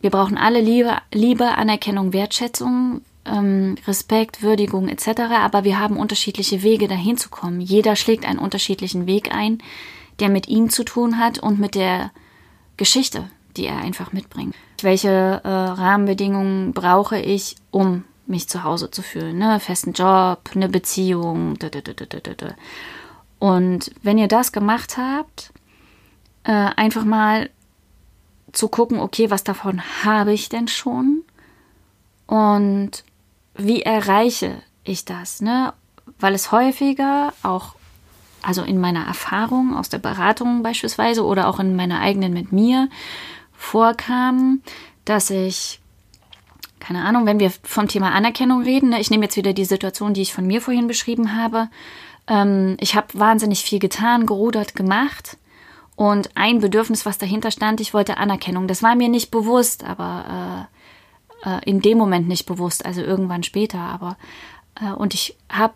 wir 0.00 0.10
brauchen 0.10 0.36
alle 0.36 0.60
Liebe, 0.60 0.96
Liebe 1.12 1.56
Anerkennung, 1.56 2.12
Wertschätzung, 2.12 3.02
ähm, 3.24 3.76
Respekt, 3.86 4.42
Würdigung 4.42 4.88
etc. 4.88 5.22
Aber 5.30 5.64
wir 5.64 5.78
haben 5.78 5.96
unterschiedliche 5.96 6.62
Wege, 6.62 6.88
dahin 6.88 7.16
zu 7.16 7.30
kommen. 7.30 7.60
Jeder 7.60 7.96
schlägt 7.96 8.26
einen 8.26 8.38
unterschiedlichen 8.38 9.06
Weg 9.06 9.34
ein, 9.34 9.62
der 10.20 10.28
mit 10.28 10.48
ihm 10.48 10.70
zu 10.70 10.84
tun 10.84 11.18
hat 11.18 11.38
und 11.38 11.58
mit 11.58 11.74
der 11.74 12.10
Geschichte, 12.76 13.30
die 13.56 13.66
er 13.66 13.78
einfach 13.78 14.12
mitbringt. 14.12 14.54
Welche 14.80 15.40
äh, 15.44 15.48
Rahmenbedingungen 15.48 16.72
brauche 16.72 17.18
ich, 17.18 17.56
um 17.70 18.04
mich 18.26 18.48
zu 18.48 18.64
Hause 18.64 18.90
zu 18.90 19.02
fühlen. 19.02 19.38
Ne? 19.38 19.60
Festen 19.60 19.92
Job, 19.92 20.50
eine 20.54 20.68
Beziehung. 20.68 21.58
Und 23.38 23.90
wenn 24.02 24.18
ihr 24.18 24.28
das 24.28 24.52
gemacht 24.52 24.96
habt, 24.96 25.52
äh, 26.44 26.52
einfach 26.76 27.04
mal 27.04 27.50
zu 28.52 28.68
gucken, 28.68 29.00
okay, 29.00 29.30
was 29.30 29.44
davon 29.44 29.82
habe 30.04 30.32
ich 30.32 30.48
denn 30.48 30.68
schon? 30.68 31.22
Und 32.26 33.04
wie 33.54 33.82
erreiche 33.82 34.62
ich 34.84 35.04
das? 35.04 35.40
Ne? 35.40 35.72
Weil 36.18 36.34
es 36.34 36.52
häufiger 36.52 37.32
auch, 37.42 37.74
also 38.42 38.62
in 38.62 38.80
meiner 38.80 39.06
Erfahrung 39.06 39.76
aus 39.76 39.88
der 39.88 39.98
Beratung 39.98 40.62
beispielsweise 40.62 41.24
oder 41.24 41.48
auch 41.48 41.60
in 41.60 41.76
meiner 41.76 42.00
eigenen 42.00 42.32
mit 42.32 42.52
mir 42.52 42.88
vorkam, 43.52 44.62
dass 45.04 45.30
ich 45.30 45.81
keine 46.82 47.04
Ahnung, 47.04 47.26
wenn 47.26 47.38
wir 47.38 47.52
vom 47.62 47.86
Thema 47.86 48.10
Anerkennung 48.10 48.62
reden, 48.62 48.90
ne, 48.90 49.00
ich 49.00 49.08
nehme 49.08 49.24
jetzt 49.24 49.36
wieder 49.36 49.52
die 49.52 49.64
Situation, 49.64 50.14
die 50.14 50.22
ich 50.22 50.34
von 50.34 50.46
mir 50.46 50.60
vorhin 50.60 50.88
beschrieben 50.88 51.36
habe. 51.36 51.68
Ähm, 52.26 52.76
ich 52.80 52.96
habe 52.96 53.06
wahnsinnig 53.14 53.62
viel 53.62 53.78
getan, 53.78 54.26
gerudert, 54.26 54.74
gemacht. 54.74 55.38
Und 55.94 56.30
ein 56.34 56.58
Bedürfnis, 56.58 57.06
was 57.06 57.18
dahinter 57.18 57.52
stand, 57.52 57.80
ich 57.80 57.94
wollte 57.94 58.16
Anerkennung. 58.16 58.66
Das 58.66 58.82
war 58.82 58.96
mir 58.96 59.08
nicht 59.08 59.30
bewusst, 59.30 59.84
aber 59.84 60.68
äh, 61.44 61.50
äh, 61.50 61.60
in 61.64 61.80
dem 61.80 61.98
Moment 61.98 62.26
nicht 62.26 62.46
bewusst, 62.46 62.84
also 62.84 63.00
irgendwann 63.00 63.44
später. 63.44 63.78
Aber 63.78 64.16
äh, 64.80 64.92
und 64.92 65.14
ich 65.14 65.36
habe 65.48 65.74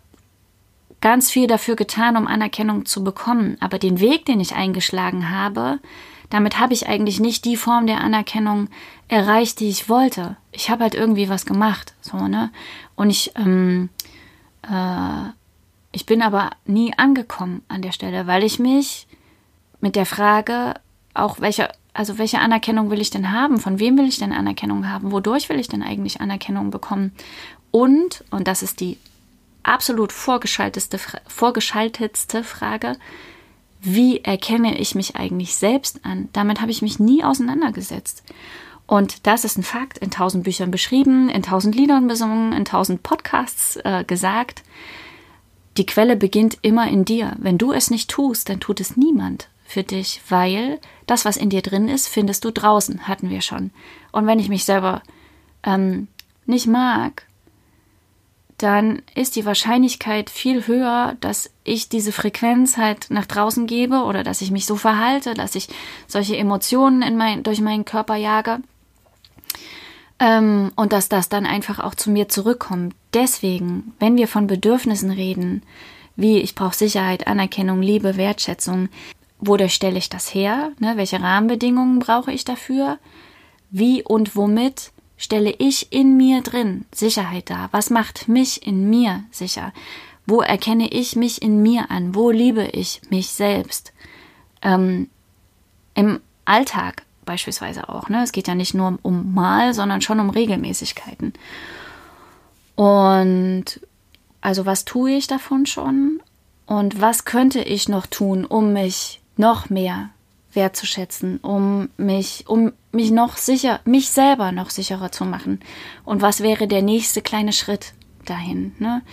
ganz 0.99 1.31
viel 1.31 1.47
dafür 1.47 1.77
getan, 1.77 2.17
um 2.17 2.27
Anerkennung 2.27 2.85
zu 2.85 3.01
bekommen. 3.05 3.55
Aber 3.61 3.79
den 3.79 4.01
Weg, 4.01 4.25
den 4.25 4.41
ich 4.41 4.55
eingeschlagen 4.55 5.29
habe, 5.29 5.79
damit 6.29 6.59
habe 6.59 6.73
ich 6.73 6.87
eigentlich 6.87 7.19
nicht 7.19 7.45
die 7.45 7.57
Form 7.57 7.87
der 7.87 8.01
Anerkennung 8.01 8.69
erreicht, 9.07 9.59
die 9.59 9.69
ich 9.69 9.89
wollte. 9.89 10.37
Ich 10.51 10.69
habe 10.69 10.83
halt 10.83 10.95
irgendwie 10.95 11.29
was 11.29 11.45
gemacht, 11.45 11.93
so 12.01 12.27
ne. 12.27 12.51
Und 12.95 13.09
ich, 13.09 13.31
ähm, 13.35 13.89
äh, 14.63 15.29
ich 15.91 16.05
bin 16.05 16.21
aber 16.21 16.51
nie 16.65 16.93
angekommen 16.97 17.63
an 17.69 17.81
der 17.81 17.91
Stelle, 17.91 18.27
weil 18.27 18.43
ich 18.43 18.59
mich 18.59 19.07
mit 19.79 19.95
der 19.95 20.05
Frage 20.05 20.75
auch 21.13 21.39
welche, 21.39 21.71
also 21.93 22.17
welche 22.17 22.39
Anerkennung 22.39 22.89
will 22.89 23.01
ich 23.01 23.09
denn 23.09 23.31
haben? 23.31 23.59
Von 23.59 23.79
wem 23.79 23.97
will 23.97 24.07
ich 24.07 24.19
denn 24.19 24.33
Anerkennung 24.33 24.89
haben? 24.89 25.11
Wodurch 25.11 25.49
will 25.49 25.59
ich 25.59 25.67
denn 25.67 25.81
eigentlich 25.81 26.21
Anerkennung 26.21 26.69
bekommen? 26.69 27.11
Und, 27.71 28.23
und 28.29 28.47
das 28.47 28.63
ist 28.63 28.79
die 28.79 28.97
absolut 29.63 30.11
vorgeschaltetste, 30.11 30.99
vorgeschaltetste 31.27 32.43
Frage, 32.43 32.97
wie 33.81 34.23
erkenne 34.23 34.77
ich 34.77 34.95
mich 34.95 35.15
eigentlich 35.15 35.55
selbst 35.55 36.03
an? 36.03 36.29
Damit 36.33 36.61
habe 36.61 36.71
ich 36.71 36.81
mich 36.81 36.99
nie 36.99 37.23
auseinandergesetzt. 37.23 38.23
Und 38.85 39.27
das 39.27 39.43
ist 39.43 39.57
ein 39.57 39.63
Fakt, 39.63 39.97
in 39.97 40.11
tausend 40.11 40.45
Büchern 40.45 40.71
beschrieben, 40.71 41.29
in 41.29 41.43
tausend 41.43 41.75
Liedern 41.75 42.07
besungen, 42.07 42.53
in 42.53 42.65
tausend 42.65 43.03
Podcasts 43.03 43.75
äh, 43.83 44.05
gesagt. 44.05 44.63
Die 45.77 45.85
Quelle 45.85 46.15
beginnt 46.15 46.57
immer 46.61 46.87
in 46.87 47.05
dir. 47.05 47.35
Wenn 47.37 47.57
du 47.57 47.71
es 47.73 47.91
nicht 47.91 48.09
tust, 48.09 48.49
dann 48.49 48.59
tut 48.59 48.79
es 48.79 48.97
niemand 48.97 49.49
für 49.65 49.83
dich, 49.83 50.21
weil 50.29 50.79
das, 51.05 51.25
was 51.25 51.35
in 51.35 51.49
dir 51.49 51.61
drin 51.61 51.89
ist, 51.89 52.07
findest 52.07 52.45
du 52.45 52.51
draußen, 52.51 53.07
hatten 53.07 53.29
wir 53.29 53.41
schon. 53.41 53.71
Und 54.13 54.25
wenn 54.25 54.39
ich 54.39 54.47
mich 54.47 54.63
selber 54.63 55.03
ähm, 55.63 56.07
nicht 56.45 56.67
mag, 56.67 57.26
dann 58.57 59.03
ist 59.13 59.35
die 59.35 59.45
Wahrscheinlichkeit 59.45 60.29
viel 60.31 60.65
höher, 60.65 61.15
dass 61.19 61.51
ich 61.63 61.89
diese 61.89 62.11
Frequenz 62.11 62.77
halt 62.77 63.07
nach 63.09 63.27
draußen 63.27 63.67
gebe 63.67 64.03
oder 64.03 64.23
dass 64.23 64.41
ich 64.41 64.49
mich 64.49 64.65
so 64.65 64.75
verhalte, 64.75 65.35
dass 65.35 65.53
ich 65.53 65.69
solche 66.07 66.37
Emotionen 66.37 67.03
in 67.03 67.17
mein, 67.17 67.43
durch 67.43 67.61
meinen 67.61 67.85
Körper 67.85 68.15
jage 68.15 68.59
ähm, 70.19 70.71
und 70.75 70.91
dass 70.91 71.07
das 71.07 71.29
dann 71.29 71.45
einfach 71.45 71.79
auch 71.79 71.93
zu 71.93 72.09
mir 72.09 72.29
zurückkommt. 72.29 72.95
Deswegen, 73.13 73.93
wenn 73.99 74.17
wir 74.17 74.27
von 74.27 74.47
Bedürfnissen 74.47 75.11
reden, 75.11 75.61
wie 76.15 76.39
ich 76.39 76.55
brauche 76.55 76.75
Sicherheit, 76.75 77.27
Anerkennung, 77.27 77.83
Liebe, 77.83 78.17
Wertschätzung, 78.17 78.89
wodurch 79.39 79.75
stelle 79.75 79.99
ich 79.99 80.09
das 80.09 80.33
her? 80.33 80.71
Ne? 80.79 80.93
Welche 80.97 81.21
Rahmenbedingungen 81.21 81.99
brauche 81.99 82.31
ich 82.31 82.43
dafür? 82.43 82.97
Wie 83.69 84.01
und 84.01 84.35
womit 84.35 84.91
stelle 85.17 85.53
ich 85.57 85.91
in 85.91 86.15
mir 86.15 86.41
drin 86.41 86.85
Sicherheit 86.93 87.49
dar? 87.49 87.69
Was 87.71 87.89
macht 87.89 88.27
mich 88.27 88.65
in 88.65 88.89
mir 88.89 89.23
sicher? 89.31 89.73
Wo 90.25 90.41
erkenne 90.41 90.89
ich 90.89 91.15
mich 91.15 91.41
in 91.41 91.61
mir 91.61 91.89
an? 91.89 92.13
Wo 92.13 92.31
liebe 92.31 92.65
ich 92.65 93.01
mich 93.09 93.29
selbst? 93.29 93.93
Ähm, 94.61 95.09
Im 95.95 96.19
Alltag 96.45 97.03
beispielsweise 97.25 97.89
auch. 97.89 98.09
Ne? 98.09 98.23
Es 98.23 98.31
geht 98.31 98.47
ja 98.47 98.55
nicht 98.55 98.73
nur 98.73 98.99
um 99.01 99.33
Mal, 99.33 99.73
sondern 99.73 100.01
schon 100.01 100.19
um 100.19 100.29
Regelmäßigkeiten. 100.29 101.33
Und 102.75 103.81
also 104.41 104.65
was 104.65 104.85
tue 104.85 105.11
ich 105.11 105.27
davon 105.27 105.65
schon? 105.65 106.21
Und 106.65 107.01
was 107.01 107.25
könnte 107.25 107.61
ich 107.61 107.87
noch 107.87 108.05
tun, 108.05 108.45
um 108.45 108.73
mich 108.73 109.21
noch 109.35 109.69
mehr 109.69 110.09
wertzuschätzen, 110.57 111.37
um 111.37 111.87
mich, 111.95 112.43
um 112.47 112.73
mich 112.91 113.11
noch 113.11 113.37
sicher, 113.37 113.79
mich 113.85 114.09
selber 114.09 114.51
noch 114.51 114.69
sicherer 114.71 115.11
zu 115.13 115.23
machen. 115.23 115.61
Und 116.03 116.21
was 116.21 116.41
wäre 116.41 116.67
der 116.67 116.81
nächste 116.81 117.21
kleine 117.21 117.53
Schritt 117.53 117.93
dahin? 118.25 118.75
Ne? 118.79 119.03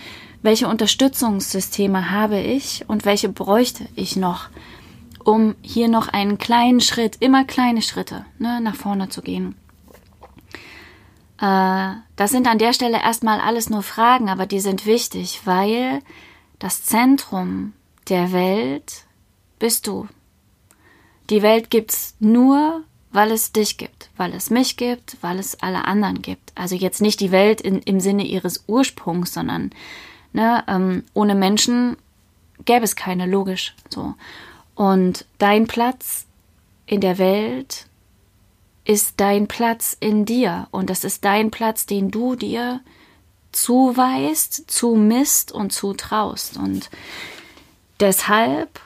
Welche 0.41 0.67
Unterstützungssysteme 0.67 2.11
habe 2.11 2.39
ich 2.39 2.83
und 2.89 3.05
welche 3.05 3.29
bräuchte 3.29 3.87
ich 3.95 4.17
noch, 4.17 4.49
um 5.23 5.55
hier 5.61 5.87
noch 5.87 6.09
einen 6.09 6.37
kleinen 6.37 6.81
Schritt, 6.81 7.17
immer 7.21 7.45
kleine 7.45 7.81
Schritte 7.81 8.25
ne, 8.37 8.59
nach 8.59 8.75
vorne 8.75 9.07
zu 9.07 9.21
gehen? 9.21 9.55
Äh, 11.39 11.93
das 12.15 12.31
sind 12.31 12.47
an 12.47 12.59
der 12.59 12.73
Stelle 12.73 13.01
erstmal 13.01 13.39
alles 13.39 13.69
nur 13.69 13.83
Fragen, 13.83 14.29
aber 14.29 14.45
die 14.45 14.59
sind 14.59 14.85
wichtig, 14.85 15.41
weil 15.45 16.01
das 16.59 16.83
Zentrum 16.83 17.73
der 18.09 18.31
Welt 18.31 19.05
bist 19.59 19.87
du. 19.87 20.07
Die 21.29 21.41
Welt 21.41 21.69
gibt's 21.69 22.15
nur, 22.19 22.83
weil 23.11 23.31
es 23.31 23.51
dich 23.51 23.77
gibt, 23.77 24.09
weil 24.17 24.33
es 24.33 24.49
mich 24.49 24.77
gibt, 24.77 25.17
weil 25.21 25.39
es 25.39 25.61
alle 25.61 25.85
anderen 25.85 26.21
gibt. 26.21 26.51
Also 26.55 26.75
jetzt 26.75 27.01
nicht 27.01 27.19
die 27.19 27.31
Welt 27.31 27.61
in, 27.61 27.79
im 27.79 27.99
Sinne 27.99 28.25
ihres 28.25 28.65
Ursprungs, 28.67 29.33
sondern 29.33 29.71
ne, 30.33 30.63
ähm, 30.67 31.03
ohne 31.13 31.35
Menschen 31.35 31.97
gäbe 32.65 32.83
es 32.83 32.95
keine, 32.95 33.25
logisch. 33.25 33.73
So. 33.89 34.13
Und 34.75 35.25
dein 35.37 35.67
Platz 35.67 36.25
in 36.85 37.01
der 37.01 37.17
Welt 37.17 37.87
ist 38.83 39.15
dein 39.17 39.47
Platz 39.47 39.97
in 39.99 40.25
dir. 40.25 40.67
Und 40.71 40.89
das 40.89 41.03
ist 41.03 41.25
dein 41.25 41.49
Platz, 41.51 41.85
den 41.85 42.11
du 42.11 42.35
dir 42.35 42.81
zuweist, 43.51 44.69
zumisst 44.69 45.51
und 45.51 45.71
zutraust. 45.71 46.57
Und 46.57 46.89
deshalb 47.99 48.79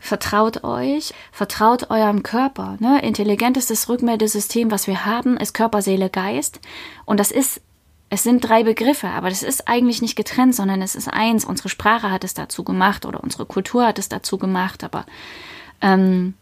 Vertraut 0.00 0.64
euch, 0.64 1.12
vertraut 1.32 1.90
eurem 1.90 2.22
Körper. 2.22 2.76
Ne? 2.80 3.02
Intelligentestes 3.02 3.88
Rückmeldesystem, 3.88 4.70
was 4.70 4.86
wir 4.86 5.04
haben, 5.04 5.36
ist 5.36 5.52
Körper, 5.52 5.82
Seele, 5.82 6.08
Geist. 6.08 6.60
Und 7.04 7.20
das 7.20 7.30
ist, 7.30 7.60
es 8.08 8.22
sind 8.22 8.40
drei 8.40 8.62
Begriffe, 8.64 9.08
aber 9.08 9.28
das 9.28 9.42
ist 9.42 9.68
eigentlich 9.68 10.02
nicht 10.02 10.16
getrennt, 10.16 10.54
sondern 10.54 10.82
es 10.82 10.94
ist 10.94 11.08
eins. 11.08 11.44
Unsere 11.44 11.68
Sprache 11.68 12.10
hat 12.10 12.24
es 12.24 12.34
dazu 12.34 12.64
gemacht 12.64 13.04
oder 13.04 13.22
unsere 13.22 13.46
Kultur 13.46 13.86
hat 13.86 13.98
es 13.98 14.08
dazu 14.08 14.38
gemacht, 14.38 14.82
aber 14.84 15.04
ähm, 15.82 16.34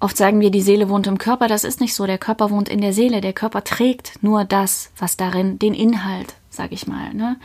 oft 0.00 0.16
sagen 0.16 0.40
wir, 0.40 0.50
die 0.50 0.62
Seele 0.62 0.88
wohnt 0.88 1.06
im 1.06 1.18
Körper. 1.18 1.48
Das 1.48 1.64
ist 1.64 1.80
nicht 1.80 1.94
so. 1.94 2.06
Der 2.06 2.18
Körper 2.18 2.50
wohnt 2.50 2.68
in 2.68 2.80
der 2.80 2.92
Seele. 2.92 3.20
Der 3.20 3.32
Körper 3.32 3.64
trägt 3.64 4.22
nur 4.22 4.44
das, 4.44 4.90
was 4.98 5.16
darin, 5.16 5.58
den 5.58 5.74
Inhalt, 5.74 6.34
sag 6.50 6.72
ich 6.72 6.86
mal. 6.86 7.12
Ne? 7.14 7.36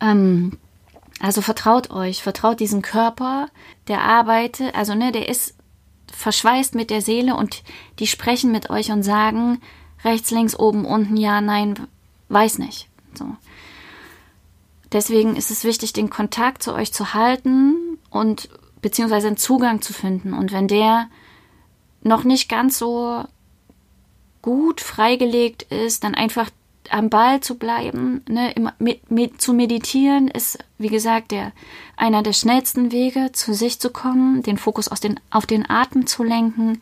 Ähm, 0.00 0.58
also 1.20 1.42
vertraut 1.42 1.90
euch, 1.90 2.22
vertraut 2.22 2.60
diesem 2.60 2.82
Körper, 2.82 3.48
der 3.88 4.02
arbeitet, 4.02 4.74
also 4.74 4.94
ne, 4.94 5.12
der 5.12 5.28
ist 5.28 5.54
verschweißt 6.12 6.74
mit 6.74 6.90
der 6.90 7.02
Seele 7.02 7.36
und 7.36 7.62
die 7.98 8.06
sprechen 8.06 8.50
mit 8.50 8.70
euch 8.70 8.90
und 8.90 9.02
sagen 9.02 9.60
rechts, 10.02 10.30
links, 10.30 10.58
oben, 10.58 10.84
unten, 10.84 11.16
ja, 11.16 11.40
nein, 11.40 11.86
weiß 12.28 12.58
nicht. 12.58 12.88
So. 13.14 13.26
Deswegen 14.92 15.36
ist 15.36 15.50
es 15.50 15.64
wichtig, 15.64 15.92
den 15.92 16.10
Kontakt 16.10 16.62
zu 16.62 16.74
euch 16.74 16.92
zu 16.92 17.14
halten 17.14 17.98
und 18.08 18.48
beziehungsweise 18.82 19.28
einen 19.28 19.36
Zugang 19.36 19.82
zu 19.82 19.92
finden. 19.92 20.32
Und 20.32 20.52
wenn 20.52 20.68
der 20.68 21.08
noch 22.02 22.24
nicht 22.24 22.48
ganz 22.48 22.78
so 22.78 23.24
gut 24.42 24.80
freigelegt 24.80 25.64
ist, 25.64 26.02
dann 26.02 26.14
einfach 26.14 26.50
am 26.90 27.10
Ball 27.10 27.40
zu 27.40 27.56
bleiben, 27.56 28.22
ne, 28.28 28.52
immer, 28.52 28.74
mit, 28.78 29.10
mit, 29.10 29.40
zu 29.40 29.52
meditieren, 29.52 30.28
ist, 30.28 30.58
wie 30.78 30.88
gesagt, 30.88 31.30
der, 31.30 31.52
einer 31.96 32.22
der 32.22 32.32
schnellsten 32.32 32.92
Wege, 32.92 33.30
zu 33.32 33.54
sich 33.54 33.80
zu 33.80 33.90
kommen, 33.90 34.42
den 34.42 34.58
Fokus 34.58 34.88
aus 34.88 35.00
den, 35.00 35.20
auf 35.30 35.46
den 35.46 35.68
Atem 35.68 36.06
zu 36.06 36.22
lenken, 36.22 36.80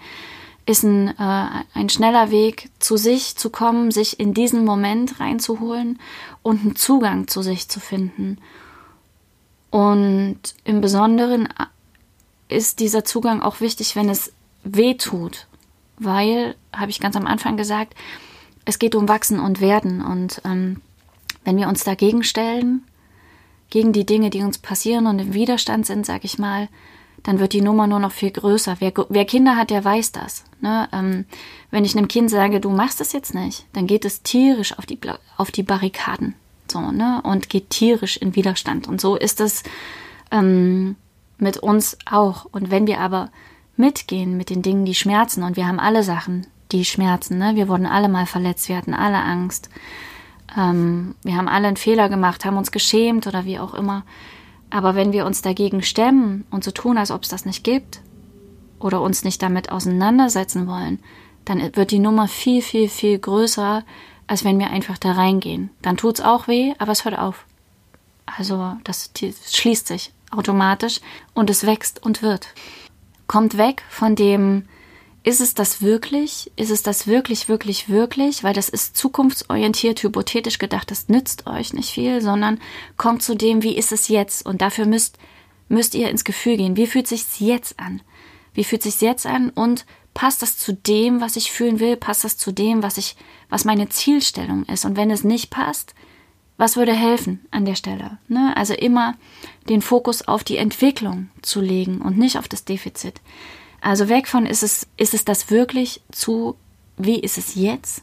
ist 0.66 0.82
ein, 0.82 1.08
äh, 1.08 1.64
ein 1.74 1.88
schneller 1.88 2.30
Weg, 2.30 2.70
zu 2.78 2.96
sich 2.96 3.36
zu 3.36 3.50
kommen, 3.50 3.90
sich 3.90 4.20
in 4.20 4.34
diesen 4.34 4.64
Moment 4.64 5.18
reinzuholen 5.18 5.98
und 6.42 6.60
einen 6.60 6.76
Zugang 6.76 7.26
zu 7.26 7.42
sich 7.42 7.68
zu 7.68 7.80
finden. 7.80 8.38
Und 9.70 10.38
im 10.64 10.80
Besonderen 10.80 11.46
äh, 11.46 12.56
ist 12.56 12.80
dieser 12.80 13.04
Zugang 13.04 13.42
auch 13.42 13.60
wichtig, 13.60 13.96
wenn 13.96 14.08
es 14.08 14.32
weh 14.64 14.94
tut, 14.94 15.46
weil, 15.98 16.54
habe 16.72 16.90
ich 16.90 17.00
ganz 17.00 17.16
am 17.16 17.26
Anfang 17.26 17.56
gesagt, 17.56 17.94
es 18.68 18.78
geht 18.78 18.94
um 18.94 19.08
Wachsen 19.08 19.40
und 19.40 19.62
Werden. 19.62 20.02
Und 20.02 20.42
ähm, 20.44 20.82
wenn 21.42 21.56
wir 21.56 21.68
uns 21.68 21.84
dagegen 21.84 22.22
stellen, 22.22 22.82
gegen 23.70 23.94
die 23.94 24.04
Dinge, 24.04 24.28
die 24.28 24.42
uns 24.42 24.58
passieren 24.58 25.06
und 25.06 25.18
im 25.18 25.32
Widerstand 25.32 25.86
sind, 25.86 26.04
sag 26.04 26.22
ich 26.22 26.38
mal, 26.38 26.68
dann 27.22 27.38
wird 27.38 27.54
die 27.54 27.62
Nummer 27.62 27.86
nur 27.86 27.98
noch 27.98 28.12
viel 28.12 28.30
größer. 28.30 28.76
Wer, 28.78 28.92
wer 29.08 29.24
Kinder 29.24 29.56
hat, 29.56 29.70
der 29.70 29.82
weiß 29.82 30.12
das. 30.12 30.44
Ne? 30.60 30.86
Ähm, 30.92 31.24
wenn 31.70 31.86
ich 31.86 31.96
einem 31.96 32.08
Kind 32.08 32.30
sage, 32.30 32.60
du 32.60 32.68
machst 32.68 33.00
das 33.00 33.14
jetzt 33.14 33.34
nicht, 33.34 33.64
dann 33.72 33.86
geht 33.86 34.04
es 34.04 34.22
tierisch 34.22 34.78
auf 34.78 34.84
die, 34.84 34.98
auf 35.38 35.50
die 35.50 35.62
Barrikaden 35.62 36.34
so, 36.70 36.92
ne? 36.92 37.22
und 37.24 37.48
geht 37.48 37.70
tierisch 37.70 38.18
in 38.18 38.36
Widerstand. 38.36 38.86
Und 38.86 39.00
so 39.00 39.16
ist 39.16 39.40
es 39.40 39.62
ähm, 40.30 40.96
mit 41.38 41.56
uns 41.56 41.96
auch. 42.04 42.44
Und 42.52 42.70
wenn 42.70 42.86
wir 42.86 43.00
aber 43.00 43.30
mitgehen 43.78 44.36
mit 44.36 44.50
den 44.50 44.60
Dingen, 44.60 44.84
die 44.84 44.94
schmerzen, 44.94 45.42
und 45.42 45.56
wir 45.56 45.66
haben 45.66 45.80
alle 45.80 46.02
Sachen, 46.02 46.46
die 46.72 46.84
Schmerzen. 46.84 47.38
Ne? 47.38 47.56
Wir 47.56 47.68
wurden 47.68 47.86
alle 47.86 48.08
mal 48.08 48.26
verletzt, 48.26 48.68
wir 48.68 48.76
hatten 48.76 48.94
alle 48.94 49.18
Angst. 49.18 49.70
Ähm, 50.56 51.14
wir 51.22 51.36
haben 51.36 51.48
alle 51.48 51.68
einen 51.68 51.76
Fehler 51.76 52.08
gemacht, 52.08 52.44
haben 52.44 52.56
uns 52.56 52.72
geschämt 52.72 53.26
oder 53.26 53.44
wie 53.44 53.58
auch 53.58 53.74
immer. 53.74 54.04
Aber 54.70 54.94
wenn 54.94 55.12
wir 55.12 55.24
uns 55.24 55.42
dagegen 55.42 55.82
stemmen 55.82 56.44
und 56.50 56.64
so 56.64 56.70
tun, 56.70 56.98
als 56.98 57.10
ob 57.10 57.22
es 57.22 57.28
das 57.28 57.46
nicht 57.46 57.64
gibt 57.64 58.00
oder 58.78 59.00
uns 59.00 59.24
nicht 59.24 59.42
damit 59.42 59.72
auseinandersetzen 59.72 60.66
wollen, 60.66 60.98
dann 61.44 61.74
wird 61.74 61.90
die 61.90 61.98
Nummer 61.98 62.28
viel, 62.28 62.60
viel, 62.60 62.88
viel 62.88 63.18
größer, 63.18 63.82
als 64.26 64.44
wenn 64.44 64.58
wir 64.58 64.70
einfach 64.70 64.98
da 64.98 65.12
reingehen. 65.12 65.70
Dann 65.80 65.96
tut 65.96 66.18
es 66.18 66.24
auch 66.24 66.48
weh, 66.48 66.74
aber 66.78 66.92
es 66.92 67.04
hört 67.04 67.18
auf. 67.18 67.46
Also 68.26 68.76
das 68.84 69.10
schließt 69.50 69.86
sich 69.86 70.12
automatisch 70.30 71.00
und 71.32 71.48
es 71.48 71.64
wächst 71.64 72.02
und 72.02 72.22
wird. 72.22 72.48
Kommt 73.26 73.56
weg 73.56 73.82
von 73.88 74.14
dem, 74.14 74.64
ist 75.28 75.42
es 75.42 75.52
das 75.52 75.82
wirklich? 75.82 76.50
Ist 76.56 76.70
es 76.70 76.82
das 76.82 77.06
wirklich, 77.06 77.50
wirklich, 77.50 77.90
wirklich? 77.90 78.44
Weil 78.44 78.54
das 78.54 78.70
ist 78.70 78.96
zukunftsorientiert, 78.96 80.02
hypothetisch 80.02 80.58
gedacht, 80.58 80.90
das 80.90 81.10
nützt 81.10 81.46
euch 81.46 81.74
nicht 81.74 81.90
viel, 81.90 82.22
sondern 82.22 82.58
kommt 82.96 83.22
zu 83.22 83.34
dem, 83.34 83.62
wie 83.62 83.76
ist 83.76 83.92
es 83.92 84.08
jetzt? 84.08 84.46
Und 84.46 84.62
dafür 84.62 84.86
müsst, 84.86 85.18
müsst 85.68 85.94
ihr 85.94 86.08
ins 86.08 86.24
Gefühl 86.24 86.56
gehen. 86.56 86.78
Wie 86.78 86.86
fühlt 86.86 87.06
sich's 87.06 87.40
jetzt 87.40 87.78
an? 87.78 88.00
Wie 88.54 88.64
fühlt 88.64 88.82
sich's 88.82 89.02
jetzt 89.02 89.26
an? 89.26 89.50
Und 89.50 89.84
passt 90.14 90.40
das 90.40 90.56
zu 90.56 90.72
dem, 90.72 91.20
was 91.20 91.36
ich 91.36 91.52
fühlen 91.52 91.78
will? 91.78 91.96
Passt 91.96 92.24
das 92.24 92.38
zu 92.38 92.50
dem, 92.50 92.82
was 92.82 92.96
ich, 92.96 93.14
was 93.50 93.66
meine 93.66 93.90
Zielstellung 93.90 94.64
ist? 94.64 94.86
Und 94.86 94.96
wenn 94.96 95.10
es 95.10 95.24
nicht 95.24 95.50
passt, 95.50 95.94
was 96.56 96.76
würde 96.76 96.94
helfen 96.94 97.46
an 97.50 97.66
der 97.66 97.74
Stelle? 97.74 98.16
Ne? 98.28 98.56
Also 98.56 98.72
immer 98.72 99.14
den 99.68 99.82
Fokus 99.82 100.26
auf 100.26 100.42
die 100.42 100.56
Entwicklung 100.56 101.28
zu 101.42 101.60
legen 101.60 102.00
und 102.00 102.16
nicht 102.16 102.38
auf 102.38 102.48
das 102.48 102.64
Defizit. 102.64 103.20
Also 103.80 104.08
weg 104.08 104.28
von 104.28 104.46
ist 104.46 104.62
es, 104.62 104.86
ist 104.96 105.14
es 105.14 105.24
das 105.24 105.50
wirklich 105.50 106.02
zu, 106.10 106.56
wie 106.96 107.18
ist 107.18 107.38
es 107.38 107.54
jetzt? 107.54 108.02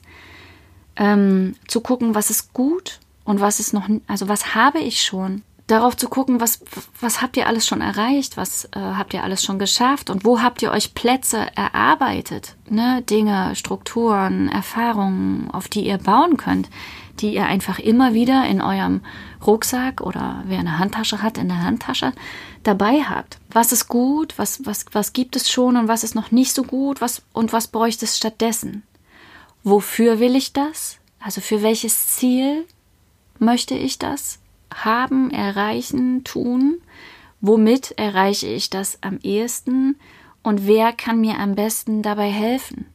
Ähm, 0.95 1.55
zu 1.67 1.81
gucken, 1.81 2.15
was 2.15 2.29
ist 2.29 2.53
gut 2.53 2.99
und 3.25 3.41
was 3.41 3.59
ist 3.59 3.73
noch, 3.73 3.89
also 4.07 4.27
was 4.29 4.55
habe 4.55 4.79
ich 4.79 5.03
schon? 5.03 5.41
Darauf 5.67 5.97
zu 5.97 6.07
gucken, 6.09 6.39
was, 6.39 6.61
was 7.01 7.23
habt 7.23 7.37
ihr 7.37 7.47
alles 7.47 7.65
schon 7.65 7.81
erreicht, 7.81 8.37
was 8.37 8.65
äh, 8.65 8.79
habt 8.79 9.15
ihr 9.15 9.23
alles 9.23 9.43
schon 9.43 9.57
geschafft 9.57 10.11
und 10.11 10.23
wo 10.23 10.41
habt 10.41 10.61
ihr 10.61 10.71
euch 10.71 10.93
Plätze 10.93 11.47
erarbeitet, 11.55 12.55
ne? 12.69 13.01
Dinge, 13.01 13.55
Strukturen, 13.55 14.47
Erfahrungen, 14.47 15.49
auf 15.51 15.67
die 15.67 15.87
ihr 15.87 15.97
bauen 15.97 16.37
könnt 16.37 16.69
die 17.19 17.33
ihr 17.33 17.45
einfach 17.45 17.79
immer 17.79 18.13
wieder 18.13 18.45
in 18.45 18.61
eurem 18.61 19.01
Rucksack 19.45 20.01
oder 20.01 20.43
wer 20.45 20.59
eine 20.59 20.79
Handtasche 20.79 21.21
hat, 21.21 21.37
in 21.37 21.47
der 21.47 21.63
Handtasche 21.63 22.11
dabei 22.67 23.03
habt. 23.03 23.37
Was 23.51 23.71
ist 23.71 23.87
gut, 23.87 24.37
was, 24.37 24.65
was, 24.65 24.85
was 24.91 25.13
gibt 25.13 25.35
es 25.35 25.49
schon 25.49 25.77
und 25.77 25.87
was 25.87 26.03
ist 26.03 26.15
noch 26.15 26.31
nicht 26.31 26.53
so 26.53 26.63
gut 26.63 27.01
was, 27.01 27.21
und 27.33 27.53
was 27.53 27.67
bräuchte 27.67 28.05
es 28.05 28.17
stattdessen? 28.17 28.83
Wofür 29.63 30.19
will 30.19 30.35
ich 30.35 30.53
das? 30.53 30.97
Also 31.19 31.41
für 31.41 31.61
welches 31.61 32.07
Ziel 32.07 32.65
möchte 33.39 33.75
ich 33.75 33.97
das 33.99 34.39
haben, 34.73 35.31
erreichen, 35.31 36.23
tun? 36.23 36.81
Womit 37.41 37.91
erreiche 37.97 38.47
ich 38.47 38.69
das 38.69 38.97
am 39.01 39.19
ehesten? 39.23 39.97
Und 40.43 40.67
wer 40.67 40.93
kann 40.93 41.21
mir 41.21 41.39
am 41.39 41.55
besten 41.55 42.01
dabei 42.01 42.29
helfen? 42.29 42.87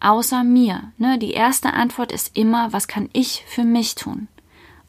außer 0.00 0.44
mir. 0.44 0.92
Ne? 0.98 1.18
Die 1.18 1.32
erste 1.32 1.72
Antwort 1.72 2.12
ist 2.12 2.36
immer, 2.36 2.72
was 2.72 2.88
kann 2.88 3.08
ich 3.12 3.44
für 3.46 3.64
mich 3.64 3.94
tun? 3.94 4.28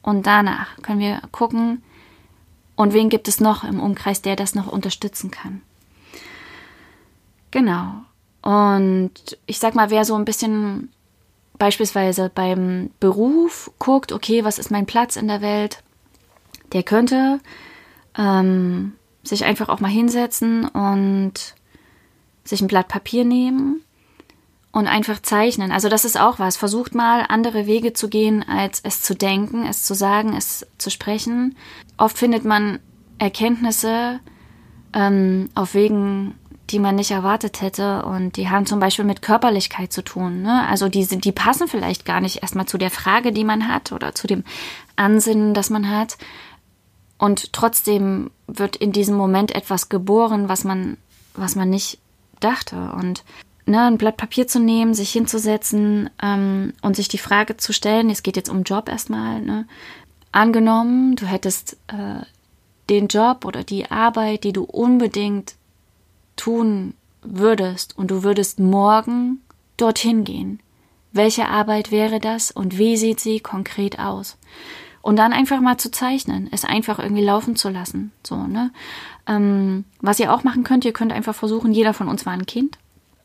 Und 0.02 0.26
danach 0.26 0.76
können 0.82 1.00
wir 1.00 1.20
gucken, 1.32 1.82
und 2.78 2.92
wen 2.92 3.08
gibt 3.08 3.26
es 3.26 3.40
noch 3.40 3.64
im 3.64 3.80
Umkreis, 3.80 4.22
der 4.22 4.36
das 4.36 4.54
noch 4.54 4.68
unterstützen 4.68 5.32
kann. 5.32 5.62
Genau. 7.50 8.02
Und 8.40 9.10
ich 9.46 9.58
sag 9.58 9.74
mal, 9.74 9.90
wer 9.90 10.04
so 10.04 10.14
ein 10.14 10.24
bisschen 10.24 10.92
beispielsweise 11.58 12.30
beim 12.32 12.90
Beruf 13.00 13.72
guckt, 13.80 14.12
okay, 14.12 14.44
was 14.44 14.60
ist 14.60 14.70
mein 14.70 14.86
Platz 14.86 15.16
in 15.16 15.26
der 15.26 15.40
Welt, 15.40 15.82
der 16.72 16.84
könnte 16.84 17.40
ähm, 18.16 18.92
sich 19.24 19.44
einfach 19.44 19.68
auch 19.68 19.80
mal 19.80 19.90
hinsetzen 19.90 20.68
und 20.68 21.56
sich 22.44 22.60
ein 22.60 22.68
Blatt 22.68 22.86
Papier 22.86 23.24
nehmen 23.24 23.82
und 24.72 24.86
einfach 24.86 25.20
zeichnen. 25.22 25.72
Also 25.72 25.88
das 25.88 26.04
ist 26.04 26.20
auch 26.20 26.38
was. 26.38 26.56
Versucht 26.56 26.94
mal 26.94 27.24
andere 27.28 27.66
Wege 27.66 27.92
zu 27.92 28.08
gehen, 28.08 28.44
als 28.46 28.80
es 28.82 29.02
zu 29.02 29.14
denken, 29.14 29.66
es 29.66 29.82
zu 29.82 29.94
sagen, 29.94 30.36
es 30.36 30.66
zu 30.76 30.90
sprechen. 30.90 31.56
Oft 31.96 32.18
findet 32.18 32.44
man 32.44 32.78
Erkenntnisse 33.18 34.20
ähm, 34.92 35.50
auf 35.54 35.74
Wegen, 35.74 36.34
die 36.70 36.78
man 36.78 36.96
nicht 36.96 37.10
erwartet 37.10 37.62
hätte 37.62 38.04
und 38.04 38.36
die 38.36 38.50
haben 38.50 38.66
zum 38.66 38.78
Beispiel 38.78 39.04
mit 39.04 39.22
Körperlichkeit 39.22 39.92
zu 39.92 40.02
tun. 40.02 40.42
Ne? 40.42 40.66
Also 40.68 40.88
die, 40.88 41.06
die 41.06 41.32
passen 41.32 41.66
vielleicht 41.66 42.04
gar 42.04 42.20
nicht 42.20 42.42
erstmal 42.42 42.66
zu 42.66 42.76
der 42.76 42.90
Frage, 42.90 43.32
die 43.32 43.44
man 43.44 43.68
hat 43.68 43.92
oder 43.92 44.14
zu 44.14 44.26
dem 44.26 44.44
Ansinnen, 44.96 45.54
das 45.54 45.70
man 45.70 45.90
hat. 45.90 46.18
Und 47.16 47.52
trotzdem 47.52 48.30
wird 48.46 48.76
in 48.76 48.92
diesem 48.92 49.16
Moment 49.16 49.54
etwas 49.54 49.88
geboren, 49.88 50.48
was 50.48 50.64
man, 50.64 50.98
was 51.34 51.56
man 51.56 51.70
nicht 51.70 51.98
dachte. 52.40 52.92
Und 52.92 53.24
ne, 53.68 53.82
ein 53.82 53.98
Blatt 53.98 54.16
Papier 54.16 54.48
zu 54.48 54.58
nehmen, 54.58 54.94
sich 54.94 55.10
hinzusetzen 55.10 56.10
ähm, 56.22 56.72
und 56.82 56.96
sich 56.96 57.08
die 57.08 57.18
Frage 57.18 57.56
zu 57.56 57.72
stellen, 57.72 58.10
es 58.10 58.22
geht 58.22 58.36
jetzt 58.36 58.48
um 58.48 58.62
Job 58.62 58.88
erstmal, 58.88 59.40
ne? 59.40 59.66
angenommen, 60.32 61.16
du 61.16 61.26
hättest 61.26 61.74
äh, 61.88 62.24
den 62.90 63.08
Job 63.08 63.44
oder 63.44 63.64
die 63.64 63.90
Arbeit, 63.90 64.44
die 64.44 64.52
du 64.52 64.64
unbedingt 64.64 65.54
tun 66.36 66.94
würdest 67.22 67.96
und 67.98 68.10
du 68.10 68.22
würdest 68.22 68.60
morgen 68.60 69.42
dorthin 69.76 70.24
gehen. 70.24 70.60
Welche 71.12 71.48
Arbeit 71.48 71.90
wäre 71.90 72.20
das 72.20 72.50
und 72.50 72.78
wie 72.78 72.96
sieht 72.96 73.20
sie 73.20 73.40
konkret 73.40 73.98
aus? 73.98 74.36
Und 75.00 75.16
dann 75.16 75.32
einfach 75.32 75.60
mal 75.60 75.78
zu 75.78 75.90
zeichnen, 75.90 76.48
es 76.52 76.64
einfach 76.64 76.98
irgendwie 76.98 77.24
laufen 77.24 77.56
zu 77.56 77.70
lassen. 77.70 78.12
So, 78.26 78.36
ne? 78.36 78.72
Ähm, 79.26 79.84
was 80.00 80.20
ihr 80.20 80.32
auch 80.32 80.44
machen 80.44 80.64
könnt, 80.64 80.84
ihr 80.84 80.92
könnt 80.92 81.12
einfach 81.12 81.34
versuchen, 81.34 81.72
jeder 81.72 81.94
von 81.94 82.08
uns 82.08 82.26
war 82.26 82.32
ein 82.32 82.46
Kind. 82.46 82.78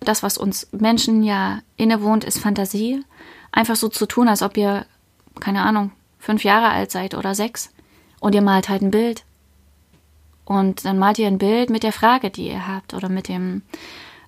Das, 0.03 0.23
was 0.23 0.37
uns 0.37 0.67
Menschen 0.71 1.23
ja 1.23 1.59
innewohnt, 1.77 2.23
ist 2.23 2.39
Fantasie. 2.39 3.03
Einfach 3.51 3.75
so 3.75 3.89
zu 3.89 4.05
tun, 4.05 4.27
als 4.27 4.41
ob 4.41 4.57
ihr, 4.57 4.85
keine 5.39 5.63
Ahnung, 5.63 5.91
fünf 6.19 6.43
Jahre 6.43 6.69
alt 6.69 6.91
seid 6.91 7.15
oder 7.15 7.35
sechs. 7.35 7.71
Und 8.19 8.35
ihr 8.35 8.41
malt 8.41 8.69
halt 8.69 8.81
ein 8.81 8.91
Bild. 8.91 9.23
Und 10.45 10.85
dann 10.85 10.97
malt 10.97 11.19
ihr 11.19 11.27
ein 11.27 11.37
Bild 11.37 11.69
mit 11.69 11.83
der 11.83 11.93
Frage, 11.93 12.29
die 12.29 12.47
ihr 12.47 12.67
habt 12.67 12.93
oder 12.93 13.09
mit 13.09 13.27
dem, 13.27 13.61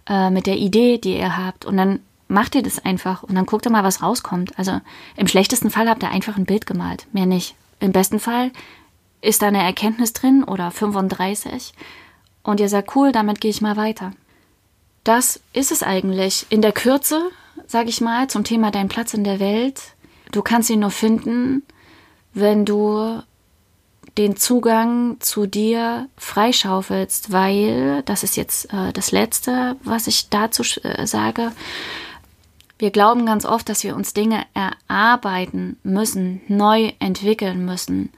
äh, 0.07 0.29
mit 0.29 0.47
der 0.47 0.57
Idee, 0.57 0.97
die 0.97 1.17
ihr 1.17 1.38
habt. 1.38 1.65
Und 1.65 1.77
dann 1.77 1.99
macht 2.27 2.55
ihr 2.55 2.63
das 2.63 2.83
einfach 2.83 3.23
und 3.23 3.35
dann 3.35 3.45
guckt 3.45 3.65
ihr 3.65 3.71
mal, 3.71 3.83
was 3.83 4.01
rauskommt. 4.01 4.57
Also 4.57 4.79
im 5.15 5.27
schlechtesten 5.27 5.69
Fall 5.69 5.89
habt 5.89 6.03
ihr 6.03 6.09
einfach 6.09 6.38
ein 6.38 6.45
Bild 6.45 6.65
gemalt, 6.65 7.07
mehr 7.13 7.25
nicht. 7.25 7.55
Im 7.79 7.91
besten 7.91 8.19
Fall 8.19 8.51
ist 9.21 9.41
da 9.41 9.47
eine 9.47 9.61
Erkenntnis 9.61 10.13
drin 10.13 10.43
oder 10.43 10.71
35 10.71 11.73
und 12.43 12.59
ihr 12.59 12.69
sagt, 12.69 12.95
cool, 12.95 13.11
damit 13.11 13.41
gehe 13.41 13.51
ich 13.51 13.61
mal 13.61 13.75
weiter 13.75 14.11
das 15.05 15.39
ist 15.53 15.71
es 15.71 15.83
eigentlich. 15.83 16.45
In 16.49 16.61
der 16.61 16.73
Kürze, 16.73 17.29
sage 17.67 17.89
ich 17.89 18.01
mal, 18.01 18.27
zum 18.27 18.43
Thema 18.43 18.71
Dein 18.71 18.89
Platz 18.89 19.13
in 19.13 19.23
der 19.23 19.39
Welt. 19.39 19.81
Du 20.31 20.41
kannst 20.41 20.69
ihn 20.69 20.79
nur 20.81 20.91
finden, 20.91 21.63
wenn 22.33 22.65
du 22.65 23.21
den 24.17 24.35
Zugang 24.35 25.17
zu 25.19 25.45
dir 25.45 26.09
freischaufelst, 26.17 27.31
weil, 27.31 28.01
das 28.03 28.23
ist 28.23 28.35
jetzt 28.35 28.73
äh, 28.73 28.91
das 28.93 29.11
Letzte, 29.11 29.75
was 29.83 30.07
ich 30.07 30.29
dazu 30.29 30.63
äh, 30.83 31.05
sage, 31.05 31.51
wir 32.77 32.91
glauben 32.91 33.25
ganz 33.25 33.45
oft, 33.45 33.69
dass 33.69 33.83
wir 33.83 33.95
uns 33.95 34.13
Dinge 34.13 34.45
erarbeiten 34.53 35.77
müssen, 35.83 36.41
neu 36.47 36.91
entwickeln 36.99 37.63
müssen. 37.63 38.09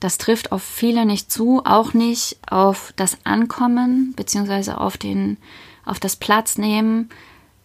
Das 0.00 0.18
trifft 0.18 0.52
auf 0.52 0.62
viele 0.62 1.04
nicht 1.04 1.30
zu, 1.30 1.62
auch 1.64 1.92
nicht 1.92 2.38
auf 2.48 2.92
das 2.96 3.18
Ankommen 3.24 4.14
beziehungsweise 4.16 4.78
auf 4.78 4.96
den 4.96 5.36
auf 5.84 6.00
das 6.00 6.16
Platz 6.16 6.58
nehmen, 6.58 7.10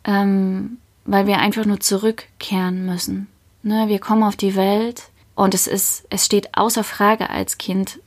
ähm, 0.03 0.77
weil 1.05 1.27
wir 1.27 1.39
einfach 1.39 1.65
nur 1.65 1.79
zurückkehren 1.79 2.85
müssen. 2.85 3.27
Ne, 3.63 3.87
wir 3.87 3.99
kommen 3.99 4.23
auf 4.23 4.35
die 4.35 4.55
Welt 4.55 5.09
und 5.35 5.53
es 5.53 5.67
ist, 5.67 6.05
es 6.09 6.25
steht 6.25 6.55
außer 6.57 6.83
Frage 6.83 7.29
als 7.29 7.57
Kind, 7.57 7.99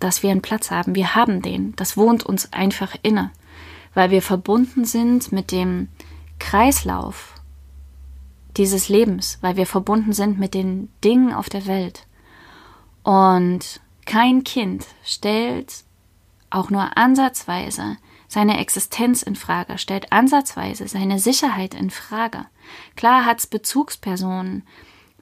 dass 0.00 0.22
wir 0.22 0.30
einen 0.30 0.42
Platz 0.42 0.70
haben. 0.70 0.94
Wir 0.94 1.14
haben 1.14 1.42
den. 1.42 1.74
Das 1.76 1.96
wohnt 1.96 2.24
uns 2.24 2.52
einfach 2.52 2.96
inne, 3.02 3.30
weil 3.94 4.10
wir 4.10 4.22
verbunden 4.22 4.84
sind 4.84 5.32
mit 5.32 5.52
dem 5.52 5.88
Kreislauf 6.38 7.34
dieses 8.56 8.88
Lebens, 8.88 9.38
weil 9.40 9.56
wir 9.56 9.66
verbunden 9.66 10.12
sind 10.12 10.38
mit 10.38 10.54
den 10.54 10.90
Dingen 11.04 11.32
auf 11.32 11.48
der 11.48 11.66
Welt. 11.66 12.06
Und 13.02 13.80
kein 14.04 14.44
Kind 14.44 14.86
stellt 15.04 15.84
auch 16.50 16.70
nur 16.70 16.96
ansatzweise 16.96 17.96
seine 18.32 18.58
Existenz 18.58 19.22
in 19.22 19.36
Frage, 19.36 19.76
stellt 19.76 20.10
ansatzweise 20.10 20.88
seine 20.88 21.18
Sicherheit 21.18 21.74
in 21.74 21.90
Frage. 21.90 22.46
Klar 22.96 23.26
hat's 23.26 23.46
Bezugspersonen, 23.46 24.62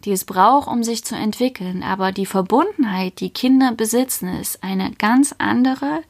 die 0.05 0.13
es 0.13 0.25
braucht, 0.25 0.69
um 0.69 0.85
sich 0.85 1.05
zu 1.05 1.17
entwickeln, 1.17 1.83
aber 1.83 2.13
die 2.13 2.25
Verbundenheit, 2.25 3.19
die 3.19 3.31
Kinder 3.31 3.73
besitzen, 3.73 4.29
ist 4.29 4.63
eine 4.63 4.93
ganz 4.93 5.35
andere, 5.39 6.05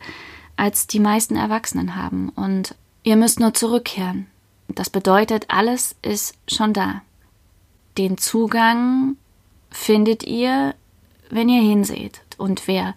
als 0.57 0.89
die 0.89 1.01
meisten 1.01 1.37
Erwachsenen 1.37 1.97
haben. 1.97 2.29
Und 2.29 2.75
ihr 3.03 3.17
müsst 3.17 3.41
nur 3.41 3.55
zurückkehren. 3.55 4.27
Das 4.69 4.91
bedeutet, 4.91 5.47
alles 5.49 5.97
ist 6.03 6.35
schon 6.49 6.75
da. 6.75 7.01
Den 7.97 8.19
Zugang 8.19 9.17
findet 9.71 10.23
ihr, 10.25 10.75
wenn 11.31 11.49
ihr 11.49 11.63
hinseht. 11.63 12.21
Und 12.37 12.69
wer 12.69 12.95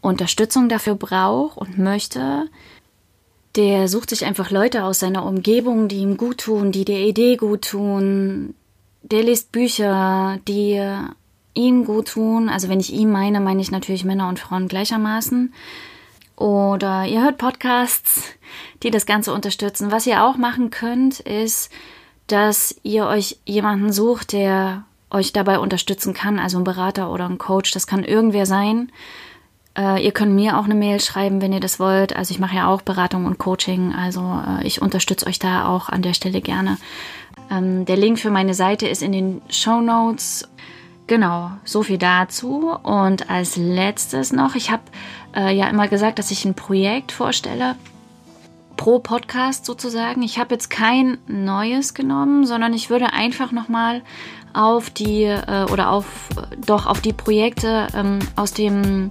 Unterstützung 0.00 0.68
dafür 0.68 0.94
braucht 0.94 1.56
und 1.56 1.78
möchte, 1.78 2.48
der 3.56 3.88
sucht 3.88 4.10
sich 4.10 4.24
einfach 4.24 4.50
Leute 4.50 4.84
aus 4.84 4.98
seiner 4.98 5.24
Umgebung, 5.24 5.88
die 5.88 5.98
ihm 5.98 6.16
gut 6.16 6.38
tun, 6.38 6.72
die 6.72 6.84
der 6.84 7.00
Idee 7.00 7.36
gut 7.36 7.62
tun. 7.70 8.54
Der 9.02 9.22
liest 9.22 9.52
Bücher, 9.52 10.38
die 10.48 10.82
ihm 11.54 11.84
gut 11.84 12.08
tun. 12.08 12.48
Also 12.48 12.68
wenn 12.68 12.80
ich 12.80 12.92
ihm 12.92 13.10
meine, 13.10 13.40
meine 13.40 13.60
ich 13.60 13.70
natürlich 13.70 14.04
Männer 14.04 14.28
und 14.28 14.40
Frauen 14.40 14.68
gleichermaßen. 14.68 15.52
Oder 16.36 17.04
ihr 17.06 17.22
hört 17.22 17.38
Podcasts, 17.38 18.24
die 18.82 18.90
das 18.90 19.06
Ganze 19.06 19.32
unterstützen. 19.32 19.92
Was 19.92 20.06
ihr 20.06 20.24
auch 20.24 20.36
machen 20.36 20.70
könnt, 20.70 21.20
ist, 21.20 21.70
dass 22.26 22.74
ihr 22.82 23.06
euch 23.06 23.38
jemanden 23.44 23.92
sucht, 23.92 24.32
der 24.32 24.84
euch 25.10 25.32
dabei 25.32 25.60
unterstützen 25.60 26.12
kann, 26.12 26.40
also 26.40 26.58
ein 26.58 26.64
Berater 26.64 27.12
oder 27.12 27.26
ein 27.26 27.38
Coach. 27.38 27.70
Das 27.70 27.86
kann 27.86 28.02
irgendwer 28.02 28.46
sein. 28.46 28.90
Äh, 29.76 30.04
ihr 30.04 30.12
könnt 30.12 30.34
mir 30.34 30.58
auch 30.58 30.64
eine 30.64 30.74
Mail 30.74 31.00
schreiben, 31.00 31.40
wenn 31.40 31.52
ihr 31.52 31.60
das 31.60 31.80
wollt. 31.80 32.14
Also 32.14 32.32
ich 32.32 32.38
mache 32.38 32.56
ja 32.56 32.68
auch 32.68 32.82
Beratung 32.82 33.26
und 33.26 33.38
Coaching. 33.38 33.94
Also 33.94 34.20
äh, 34.20 34.66
ich 34.66 34.80
unterstütze 34.80 35.26
euch 35.26 35.38
da 35.38 35.66
auch 35.66 35.88
an 35.88 36.02
der 36.02 36.14
Stelle 36.14 36.40
gerne. 36.40 36.78
Ähm, 37.50 37.84
der 37.84 37.96
Link 37.96 38.18
für 38.18 38.30
meine 38.30 38.54
Seite 38.54 38.86
ist 38.86 39.02
in 39.02 39.12
den 39.12 39.42
Show 39.48 39.80
Notes. 39.80 40.48
Genau, 41.06 41.50
so 41.64 41.82
viel 41.82 41.98
dazu. 41.98 42.70
Und 42.82 43.28
als 43.28 43.56
letztes 43.56 44.32
noch, 44.32 44.54
ich 44.54 44.70
habe 44.70 44.82
äh, 45.34 45.54
ja 45.54 45.68
immer 45.68 45.88
gesagt, 45.88 46.18
dass 46.18 46.30
ich 46.30 46.44
ein 46.44 46.54
Projekt 46.54 47.12
vorstelle 47.12 47.74
pro 48.76 48.98
Podcast 48.98 49.66
sozusagen. 49.66 50.22
Ich 50.22 50.38
habe 50.38 50.54
jetzt 50.54 50.70
kein 50.70 51.18
neues 51.26 51.94
genommen, 51.94 52.44
sondern 52.46 52.72
ich 52.72 52.90
würde 52.90 53.12
einfach 53.12 53.52
nochmal 53.52 54.02
auf 54.52 54.90
die 54.90 55.24
äh, 55.24 55.66
oder 55.70 55.90
auf 55.90 56.28
doch 56.64 56.86
auf 56.86 57.00
die 57.00 57.12
Projekte 57.12 57.88
ähm, 57.94 58.20
aus 58.36 58.52
dem 58.52 59.10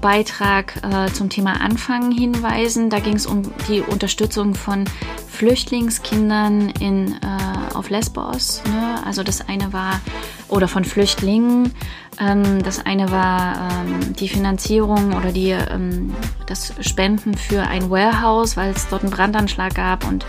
Beitrag 0.00 0.80
äh, 0.82 1.12
zum 1.12 1.28
Thema 1.28 1.60
Anfangen 1.60 2.12
hinweisen. 2.12 2.90
Da 2.90 3.00
ging 3.00 3.16
es 3.16 3.26
um 3.26 3.42
die 3.68 3.80
Unterstützung 3.80 4.54
von 4.54 4.84
Flüchtlingskindern 5.28 6.70
in, 6.80 7.12
äh, 7.14 7.74
auf 7.74 7.90
Lesbos. 7.90 8.62
Ne? 8.66 9.02
Also 9.04 9.22
das 9.22 9.48
eine 9.48 9.72
war, 9.72 10.00
oder 10.48 10.68
von 10.68 10.84
Flüchtlingen. 10.84 11.72
Ähm, 12.20 12.62
das 12.62 12.84
eine 12.84 13.10
war 13.10 13.70
ähm, 13.70 14.14
die 14.14 14.28
Finanzierung 14.28 15.16
oder 15.16 15.32
die, 15.32 15.50
ähm, 15.50 16.14
das 16.46 16.74
Spenden 16.80 17.34
für 17.34 17.62
ein 17.62 17.90
Warehouse, 17.90 18.56
weil 18.56 18.72
es 18.72 18.88
dort 18.88 19.02
einen 19.02 19.12
Brandanschlag 19.12 19.74
gab 19.74 20.06
und 20.06 20.26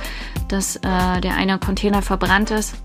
dass 0.47 0.75
äh, 0.77 1.21
der 1.21 1.35
eine 1.35 1.59
Container 1.59 2.01
verbrannt 2.01 2.51
ist 2.51 2.75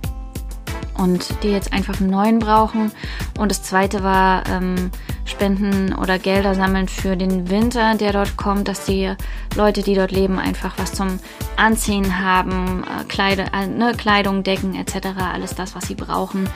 und 0.97 1.43
die 1.43 1.49
jetzt 1.49 1.73
einfach 1.73 2.01
einen 2.01 2.11
neuen 2.11 2.39
brauchen. 2.39 2.93
Und 3.39 3.51
das 3.51 3.63
zweite 3.63 4.03
war 4.03 4.47
ähm, 4.49 4.91
Spenden 5.25 5.95
oder 5.95 6.19
Gelder 6.19 6.55
sammeln 6.55 6.89
für 6.89 7.17
den 7.17 7.49
Winter, 7.51 7.95
der 7.95 8.13
dort 8.13 8.37
kommt, 8.37 8.69
dass 8.69 8.85
die 8.85 9.15
Leute, 9.57 9.83
die 9.83 9.95
dort 9.95 10.13
leben, 10.13 10.39
einfach 10.39 10.75
was 10.77 10.93
zum 10.93 11.19
Anziehen 11.57 12.21
haben, 12.21 12.85
äh, 12.85 13.05
Kleide, 13.05 13.47
äh, 13.53 13.67
ne, 13.67 13.95
Kleidung, 13.97 14.43
Decken 14.43 14.75
etc., 14.75 15.09
alles 15.33 15.55
das, 15.55 15.75
was 15.75 15.87
sie 15.87 15.95
brauchen. 15.95 16.49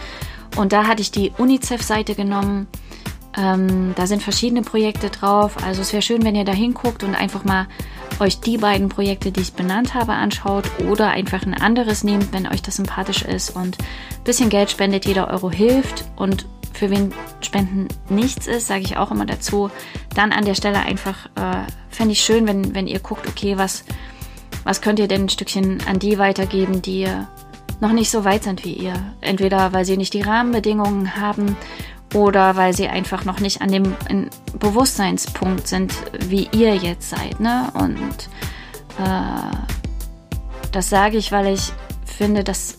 Und 0.57 0.73
da 0.73 0.87
hatte 0.87 1.03
ich 1.03 1.11
die 1.11 1.33
UNICEF-Seite 1.37 2.15
genommen. 2.15 2.67
Ähm, 3.37 3.95
da 3.95 4.07
sind 4.07 4.23
verschiedene 4.23 4.63
Projekte 4.63 5.11
drauf. 5.11 5.57
Also 5.65 5.83
es 5.83 5.93
wäre 5.93 6.03
schön, 6.03 6.25
wenn 6.25 6.35
ihr 6.35 6.45
da 6.45 6.53
hinguckt 6.53 7.05
und 7.05 7.15
einfach 7.15 7.45
mal 7.45 7.67
euch 8.21 8.41
die 8.41 8.59
beiden 8.59 8.89
Projekte, 8.89 9.33
die 9.33 9.41
ich 9.41 9.53
benannt 9.53 9.95
habe, 9.95 10.13
anschaut 10.13 10.65
oder 10.89 11.11
einfach 11.11 11.43
ein 11.43 11.55
anderes 11.55 12.05
nehmt, 12.05 12.33
wenn 12.33 12.47
euch 12.47 12.63
das 12.63 12.77
sympathisch 12.77 13.23
ist 13.23 13.51
und 13.51 13.79
ein 13.79 14.25
bisschen 14.25 14.51
Geld 14.51 14.71
spendet, 14.71 15.07
jeder 15.07 15.29
Euro 15.29 15.51
hilft 15.51 16.05
und 16.17 16.47
für 16.73 16.91
wen 16.91 17.13
Spenden 17.41 17.89
nichts 18.09 18.47
ist, 18.47 18.69
sage 18.69 18.83
ich 18.83 18.97
auch 18.97 19.11
immer 19.11 19.27
dazu, 19.27 19.71
dann 20.15 20.33
an 20.33 20.45
der 20.45 20.55
Stelle 20.55 20.81
einfach, 20.81 21.27
äh, 21.35 21.65
fände 21.91 22.13
ich 22.13 22.21
schön, 22.21 22.47
wenn, 22.47 22.75
wenn 22.75 22.87
ihr 22.87 23.01
guckt, 23.01 23.27
okay, 23.27 23.59
was, 23.59 23.85
was 24.65 24.81
könnt 24.81 24.99
ihr 24.99 25.09
denn 25.09 25.25
ein 25.25 25.29
Stückchen 25.29 25.79
an 25.89 25.99
die 25.99 26.19
weitergeben, 26.19 26.81
die 26.83 27.09
noch 27.81 27.93
nicht 27.93 28.11
so 28.11 28.25
weit 28.25 28.45
sind 28.45 28.65
wie 28.65 28.73
ihr. 28.73 28.95
Entweder 29.21 29.73
weil 29.73 29.85
sie 29.85 29.97
nicht 29.97 30.15
die 30.15 30.23
Rahmenbedingungen 30.23 31.17
haben 31.17 31.57
oder 32.15 32.57
weil 32.57 32.75
sie 32.75 32.89
einfach 32.89 33.25
noch 33.25 33.41
nicht 33.41 33.61
an 33.61 33.71
dem 33.71 33.95
Bewusstseinspunkt 34.59 35.69
sind, 35.69 35.93
wie 36.27 36.49
ihr 36.53 36.75
jetzt 36.77 37.11
seid. 37.11 37.39
Ne? 37.41 37.69
Und 37.75 38.29
äh, 38.99 39.57
das 40.73 40.89
sage 40.89 41.17
ich, 41.17 41.33
weil 41.33 41.53
ich 41.53 41.73
finde, 42.05 42.45
dass, 42.45 42.79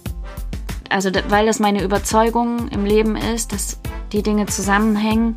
also 0.89 1.11
weil 1.29 1.45
das 1.45 1.59
meine 1.59 1.83
Überzeugung 1.83 2.69
im 2.69 2.85
Leben 2.85 3.15
ist, 3.15 3.53
dass 3.53 3.79
die 4.11 4.23
Dinge 4.23 4.47
zusammenhängen 4.47 5.35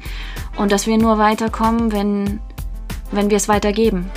und 0.56 0.72
dass 0.72 0.86
wir 0.86 0.96
nur 0.96 1.18
weiterkommen, 1.18 1.92
wenn, 1.92 2.40
wenn 3.10 3.30
wir 3.30 3.36
es 3.36 3.48
weitergeben. 3.48 4.10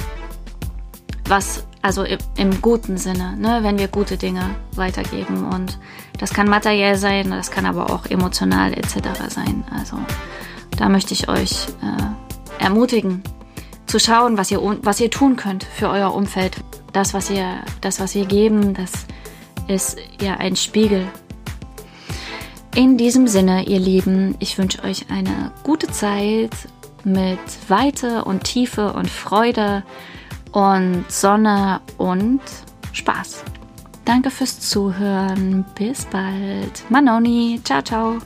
Was, 1.28 1.66
also 1.82 2.04
im, 2.38 2.62
guten 2.62 2.98
Sinne, 2.98 3.36
ne? 3.38 3.60
wenn 3.62 3.80
wir 3.80 3.88
gute 3.88 4.18
Dinge 4.18 4.56
weitergeben. 4.76 5.46
Und 5.46 5.80
das 6.20 6.34
kann 6.34 6.48
materiell 6.48 6.96
sein, 6.98 7.32
das 7.32 7.52
kann 7.52 7.66
aber 7.66 7.90
auch 7.90 8.06
emotional 8.06 8.74
etc. 8.74 8.96
sein. 9.30 9.64
Also 9.76 9.98
da 10.78 10.90
möchte 10.90 11.14
ich 11.14 11.28
euch 11.30 11.68
äh, 11.82 12.64
ermutigen, 12.64 13.24
zu 13.88 14.00
schauen, 14.00 14.38
was 14.38 14.52
ihr, 14.52 14.60
was 14.82 15.00
ihr 15.00 15.12
tun 15.12 15.36
könnt 15.36 15.64
für 15.64 15.90
euer 15.90 16.14
Umfeld. 16.14 16.58
Das, 16.94 17.14
was 17.14 17.30
ihr, 17.30 17.62
das, 17.82 18.00
was 18.00 18.16
wir 18.16 18.26
geben, 18.26 18.74
das 18.74 18.92
ist 19.68 19.98
ja 20.22 20.36
ein 20.36 20.56
Spiegel 20.56 21.08
in 22.76 22.98
diesem 22.98 23.28
Sinne, 23.28 23.66
ihr 23.68 23.80
Lieben, 23.80 24.36
ich 24.40 24.58
wünsche 24.58 24.84
euch 24.84 25.06
eine 25.10 25.52
gute 25.64 25.88
Zeit 25.88 26.52
mit 27.06 27.40
Weite 27.70 28.26
und 28.26 28.44
Tiefe 28.44 28.92
und 28.92 29.10
Freude 29.10 29.84
und 30.56 31.06
Sonne 31.10 31.82
und 31.98 32.42
Spaß. 32.94 33.44
Danke 34.06 34.30
fürs 34.30 34.60
Zuhören. 34.60 35.66
Bis 35.76 36.06
bald. 36.06 36.90
Manoni. 36.90 37.60
Ciao, 37.64 37.82
ciao. 37.82 38.18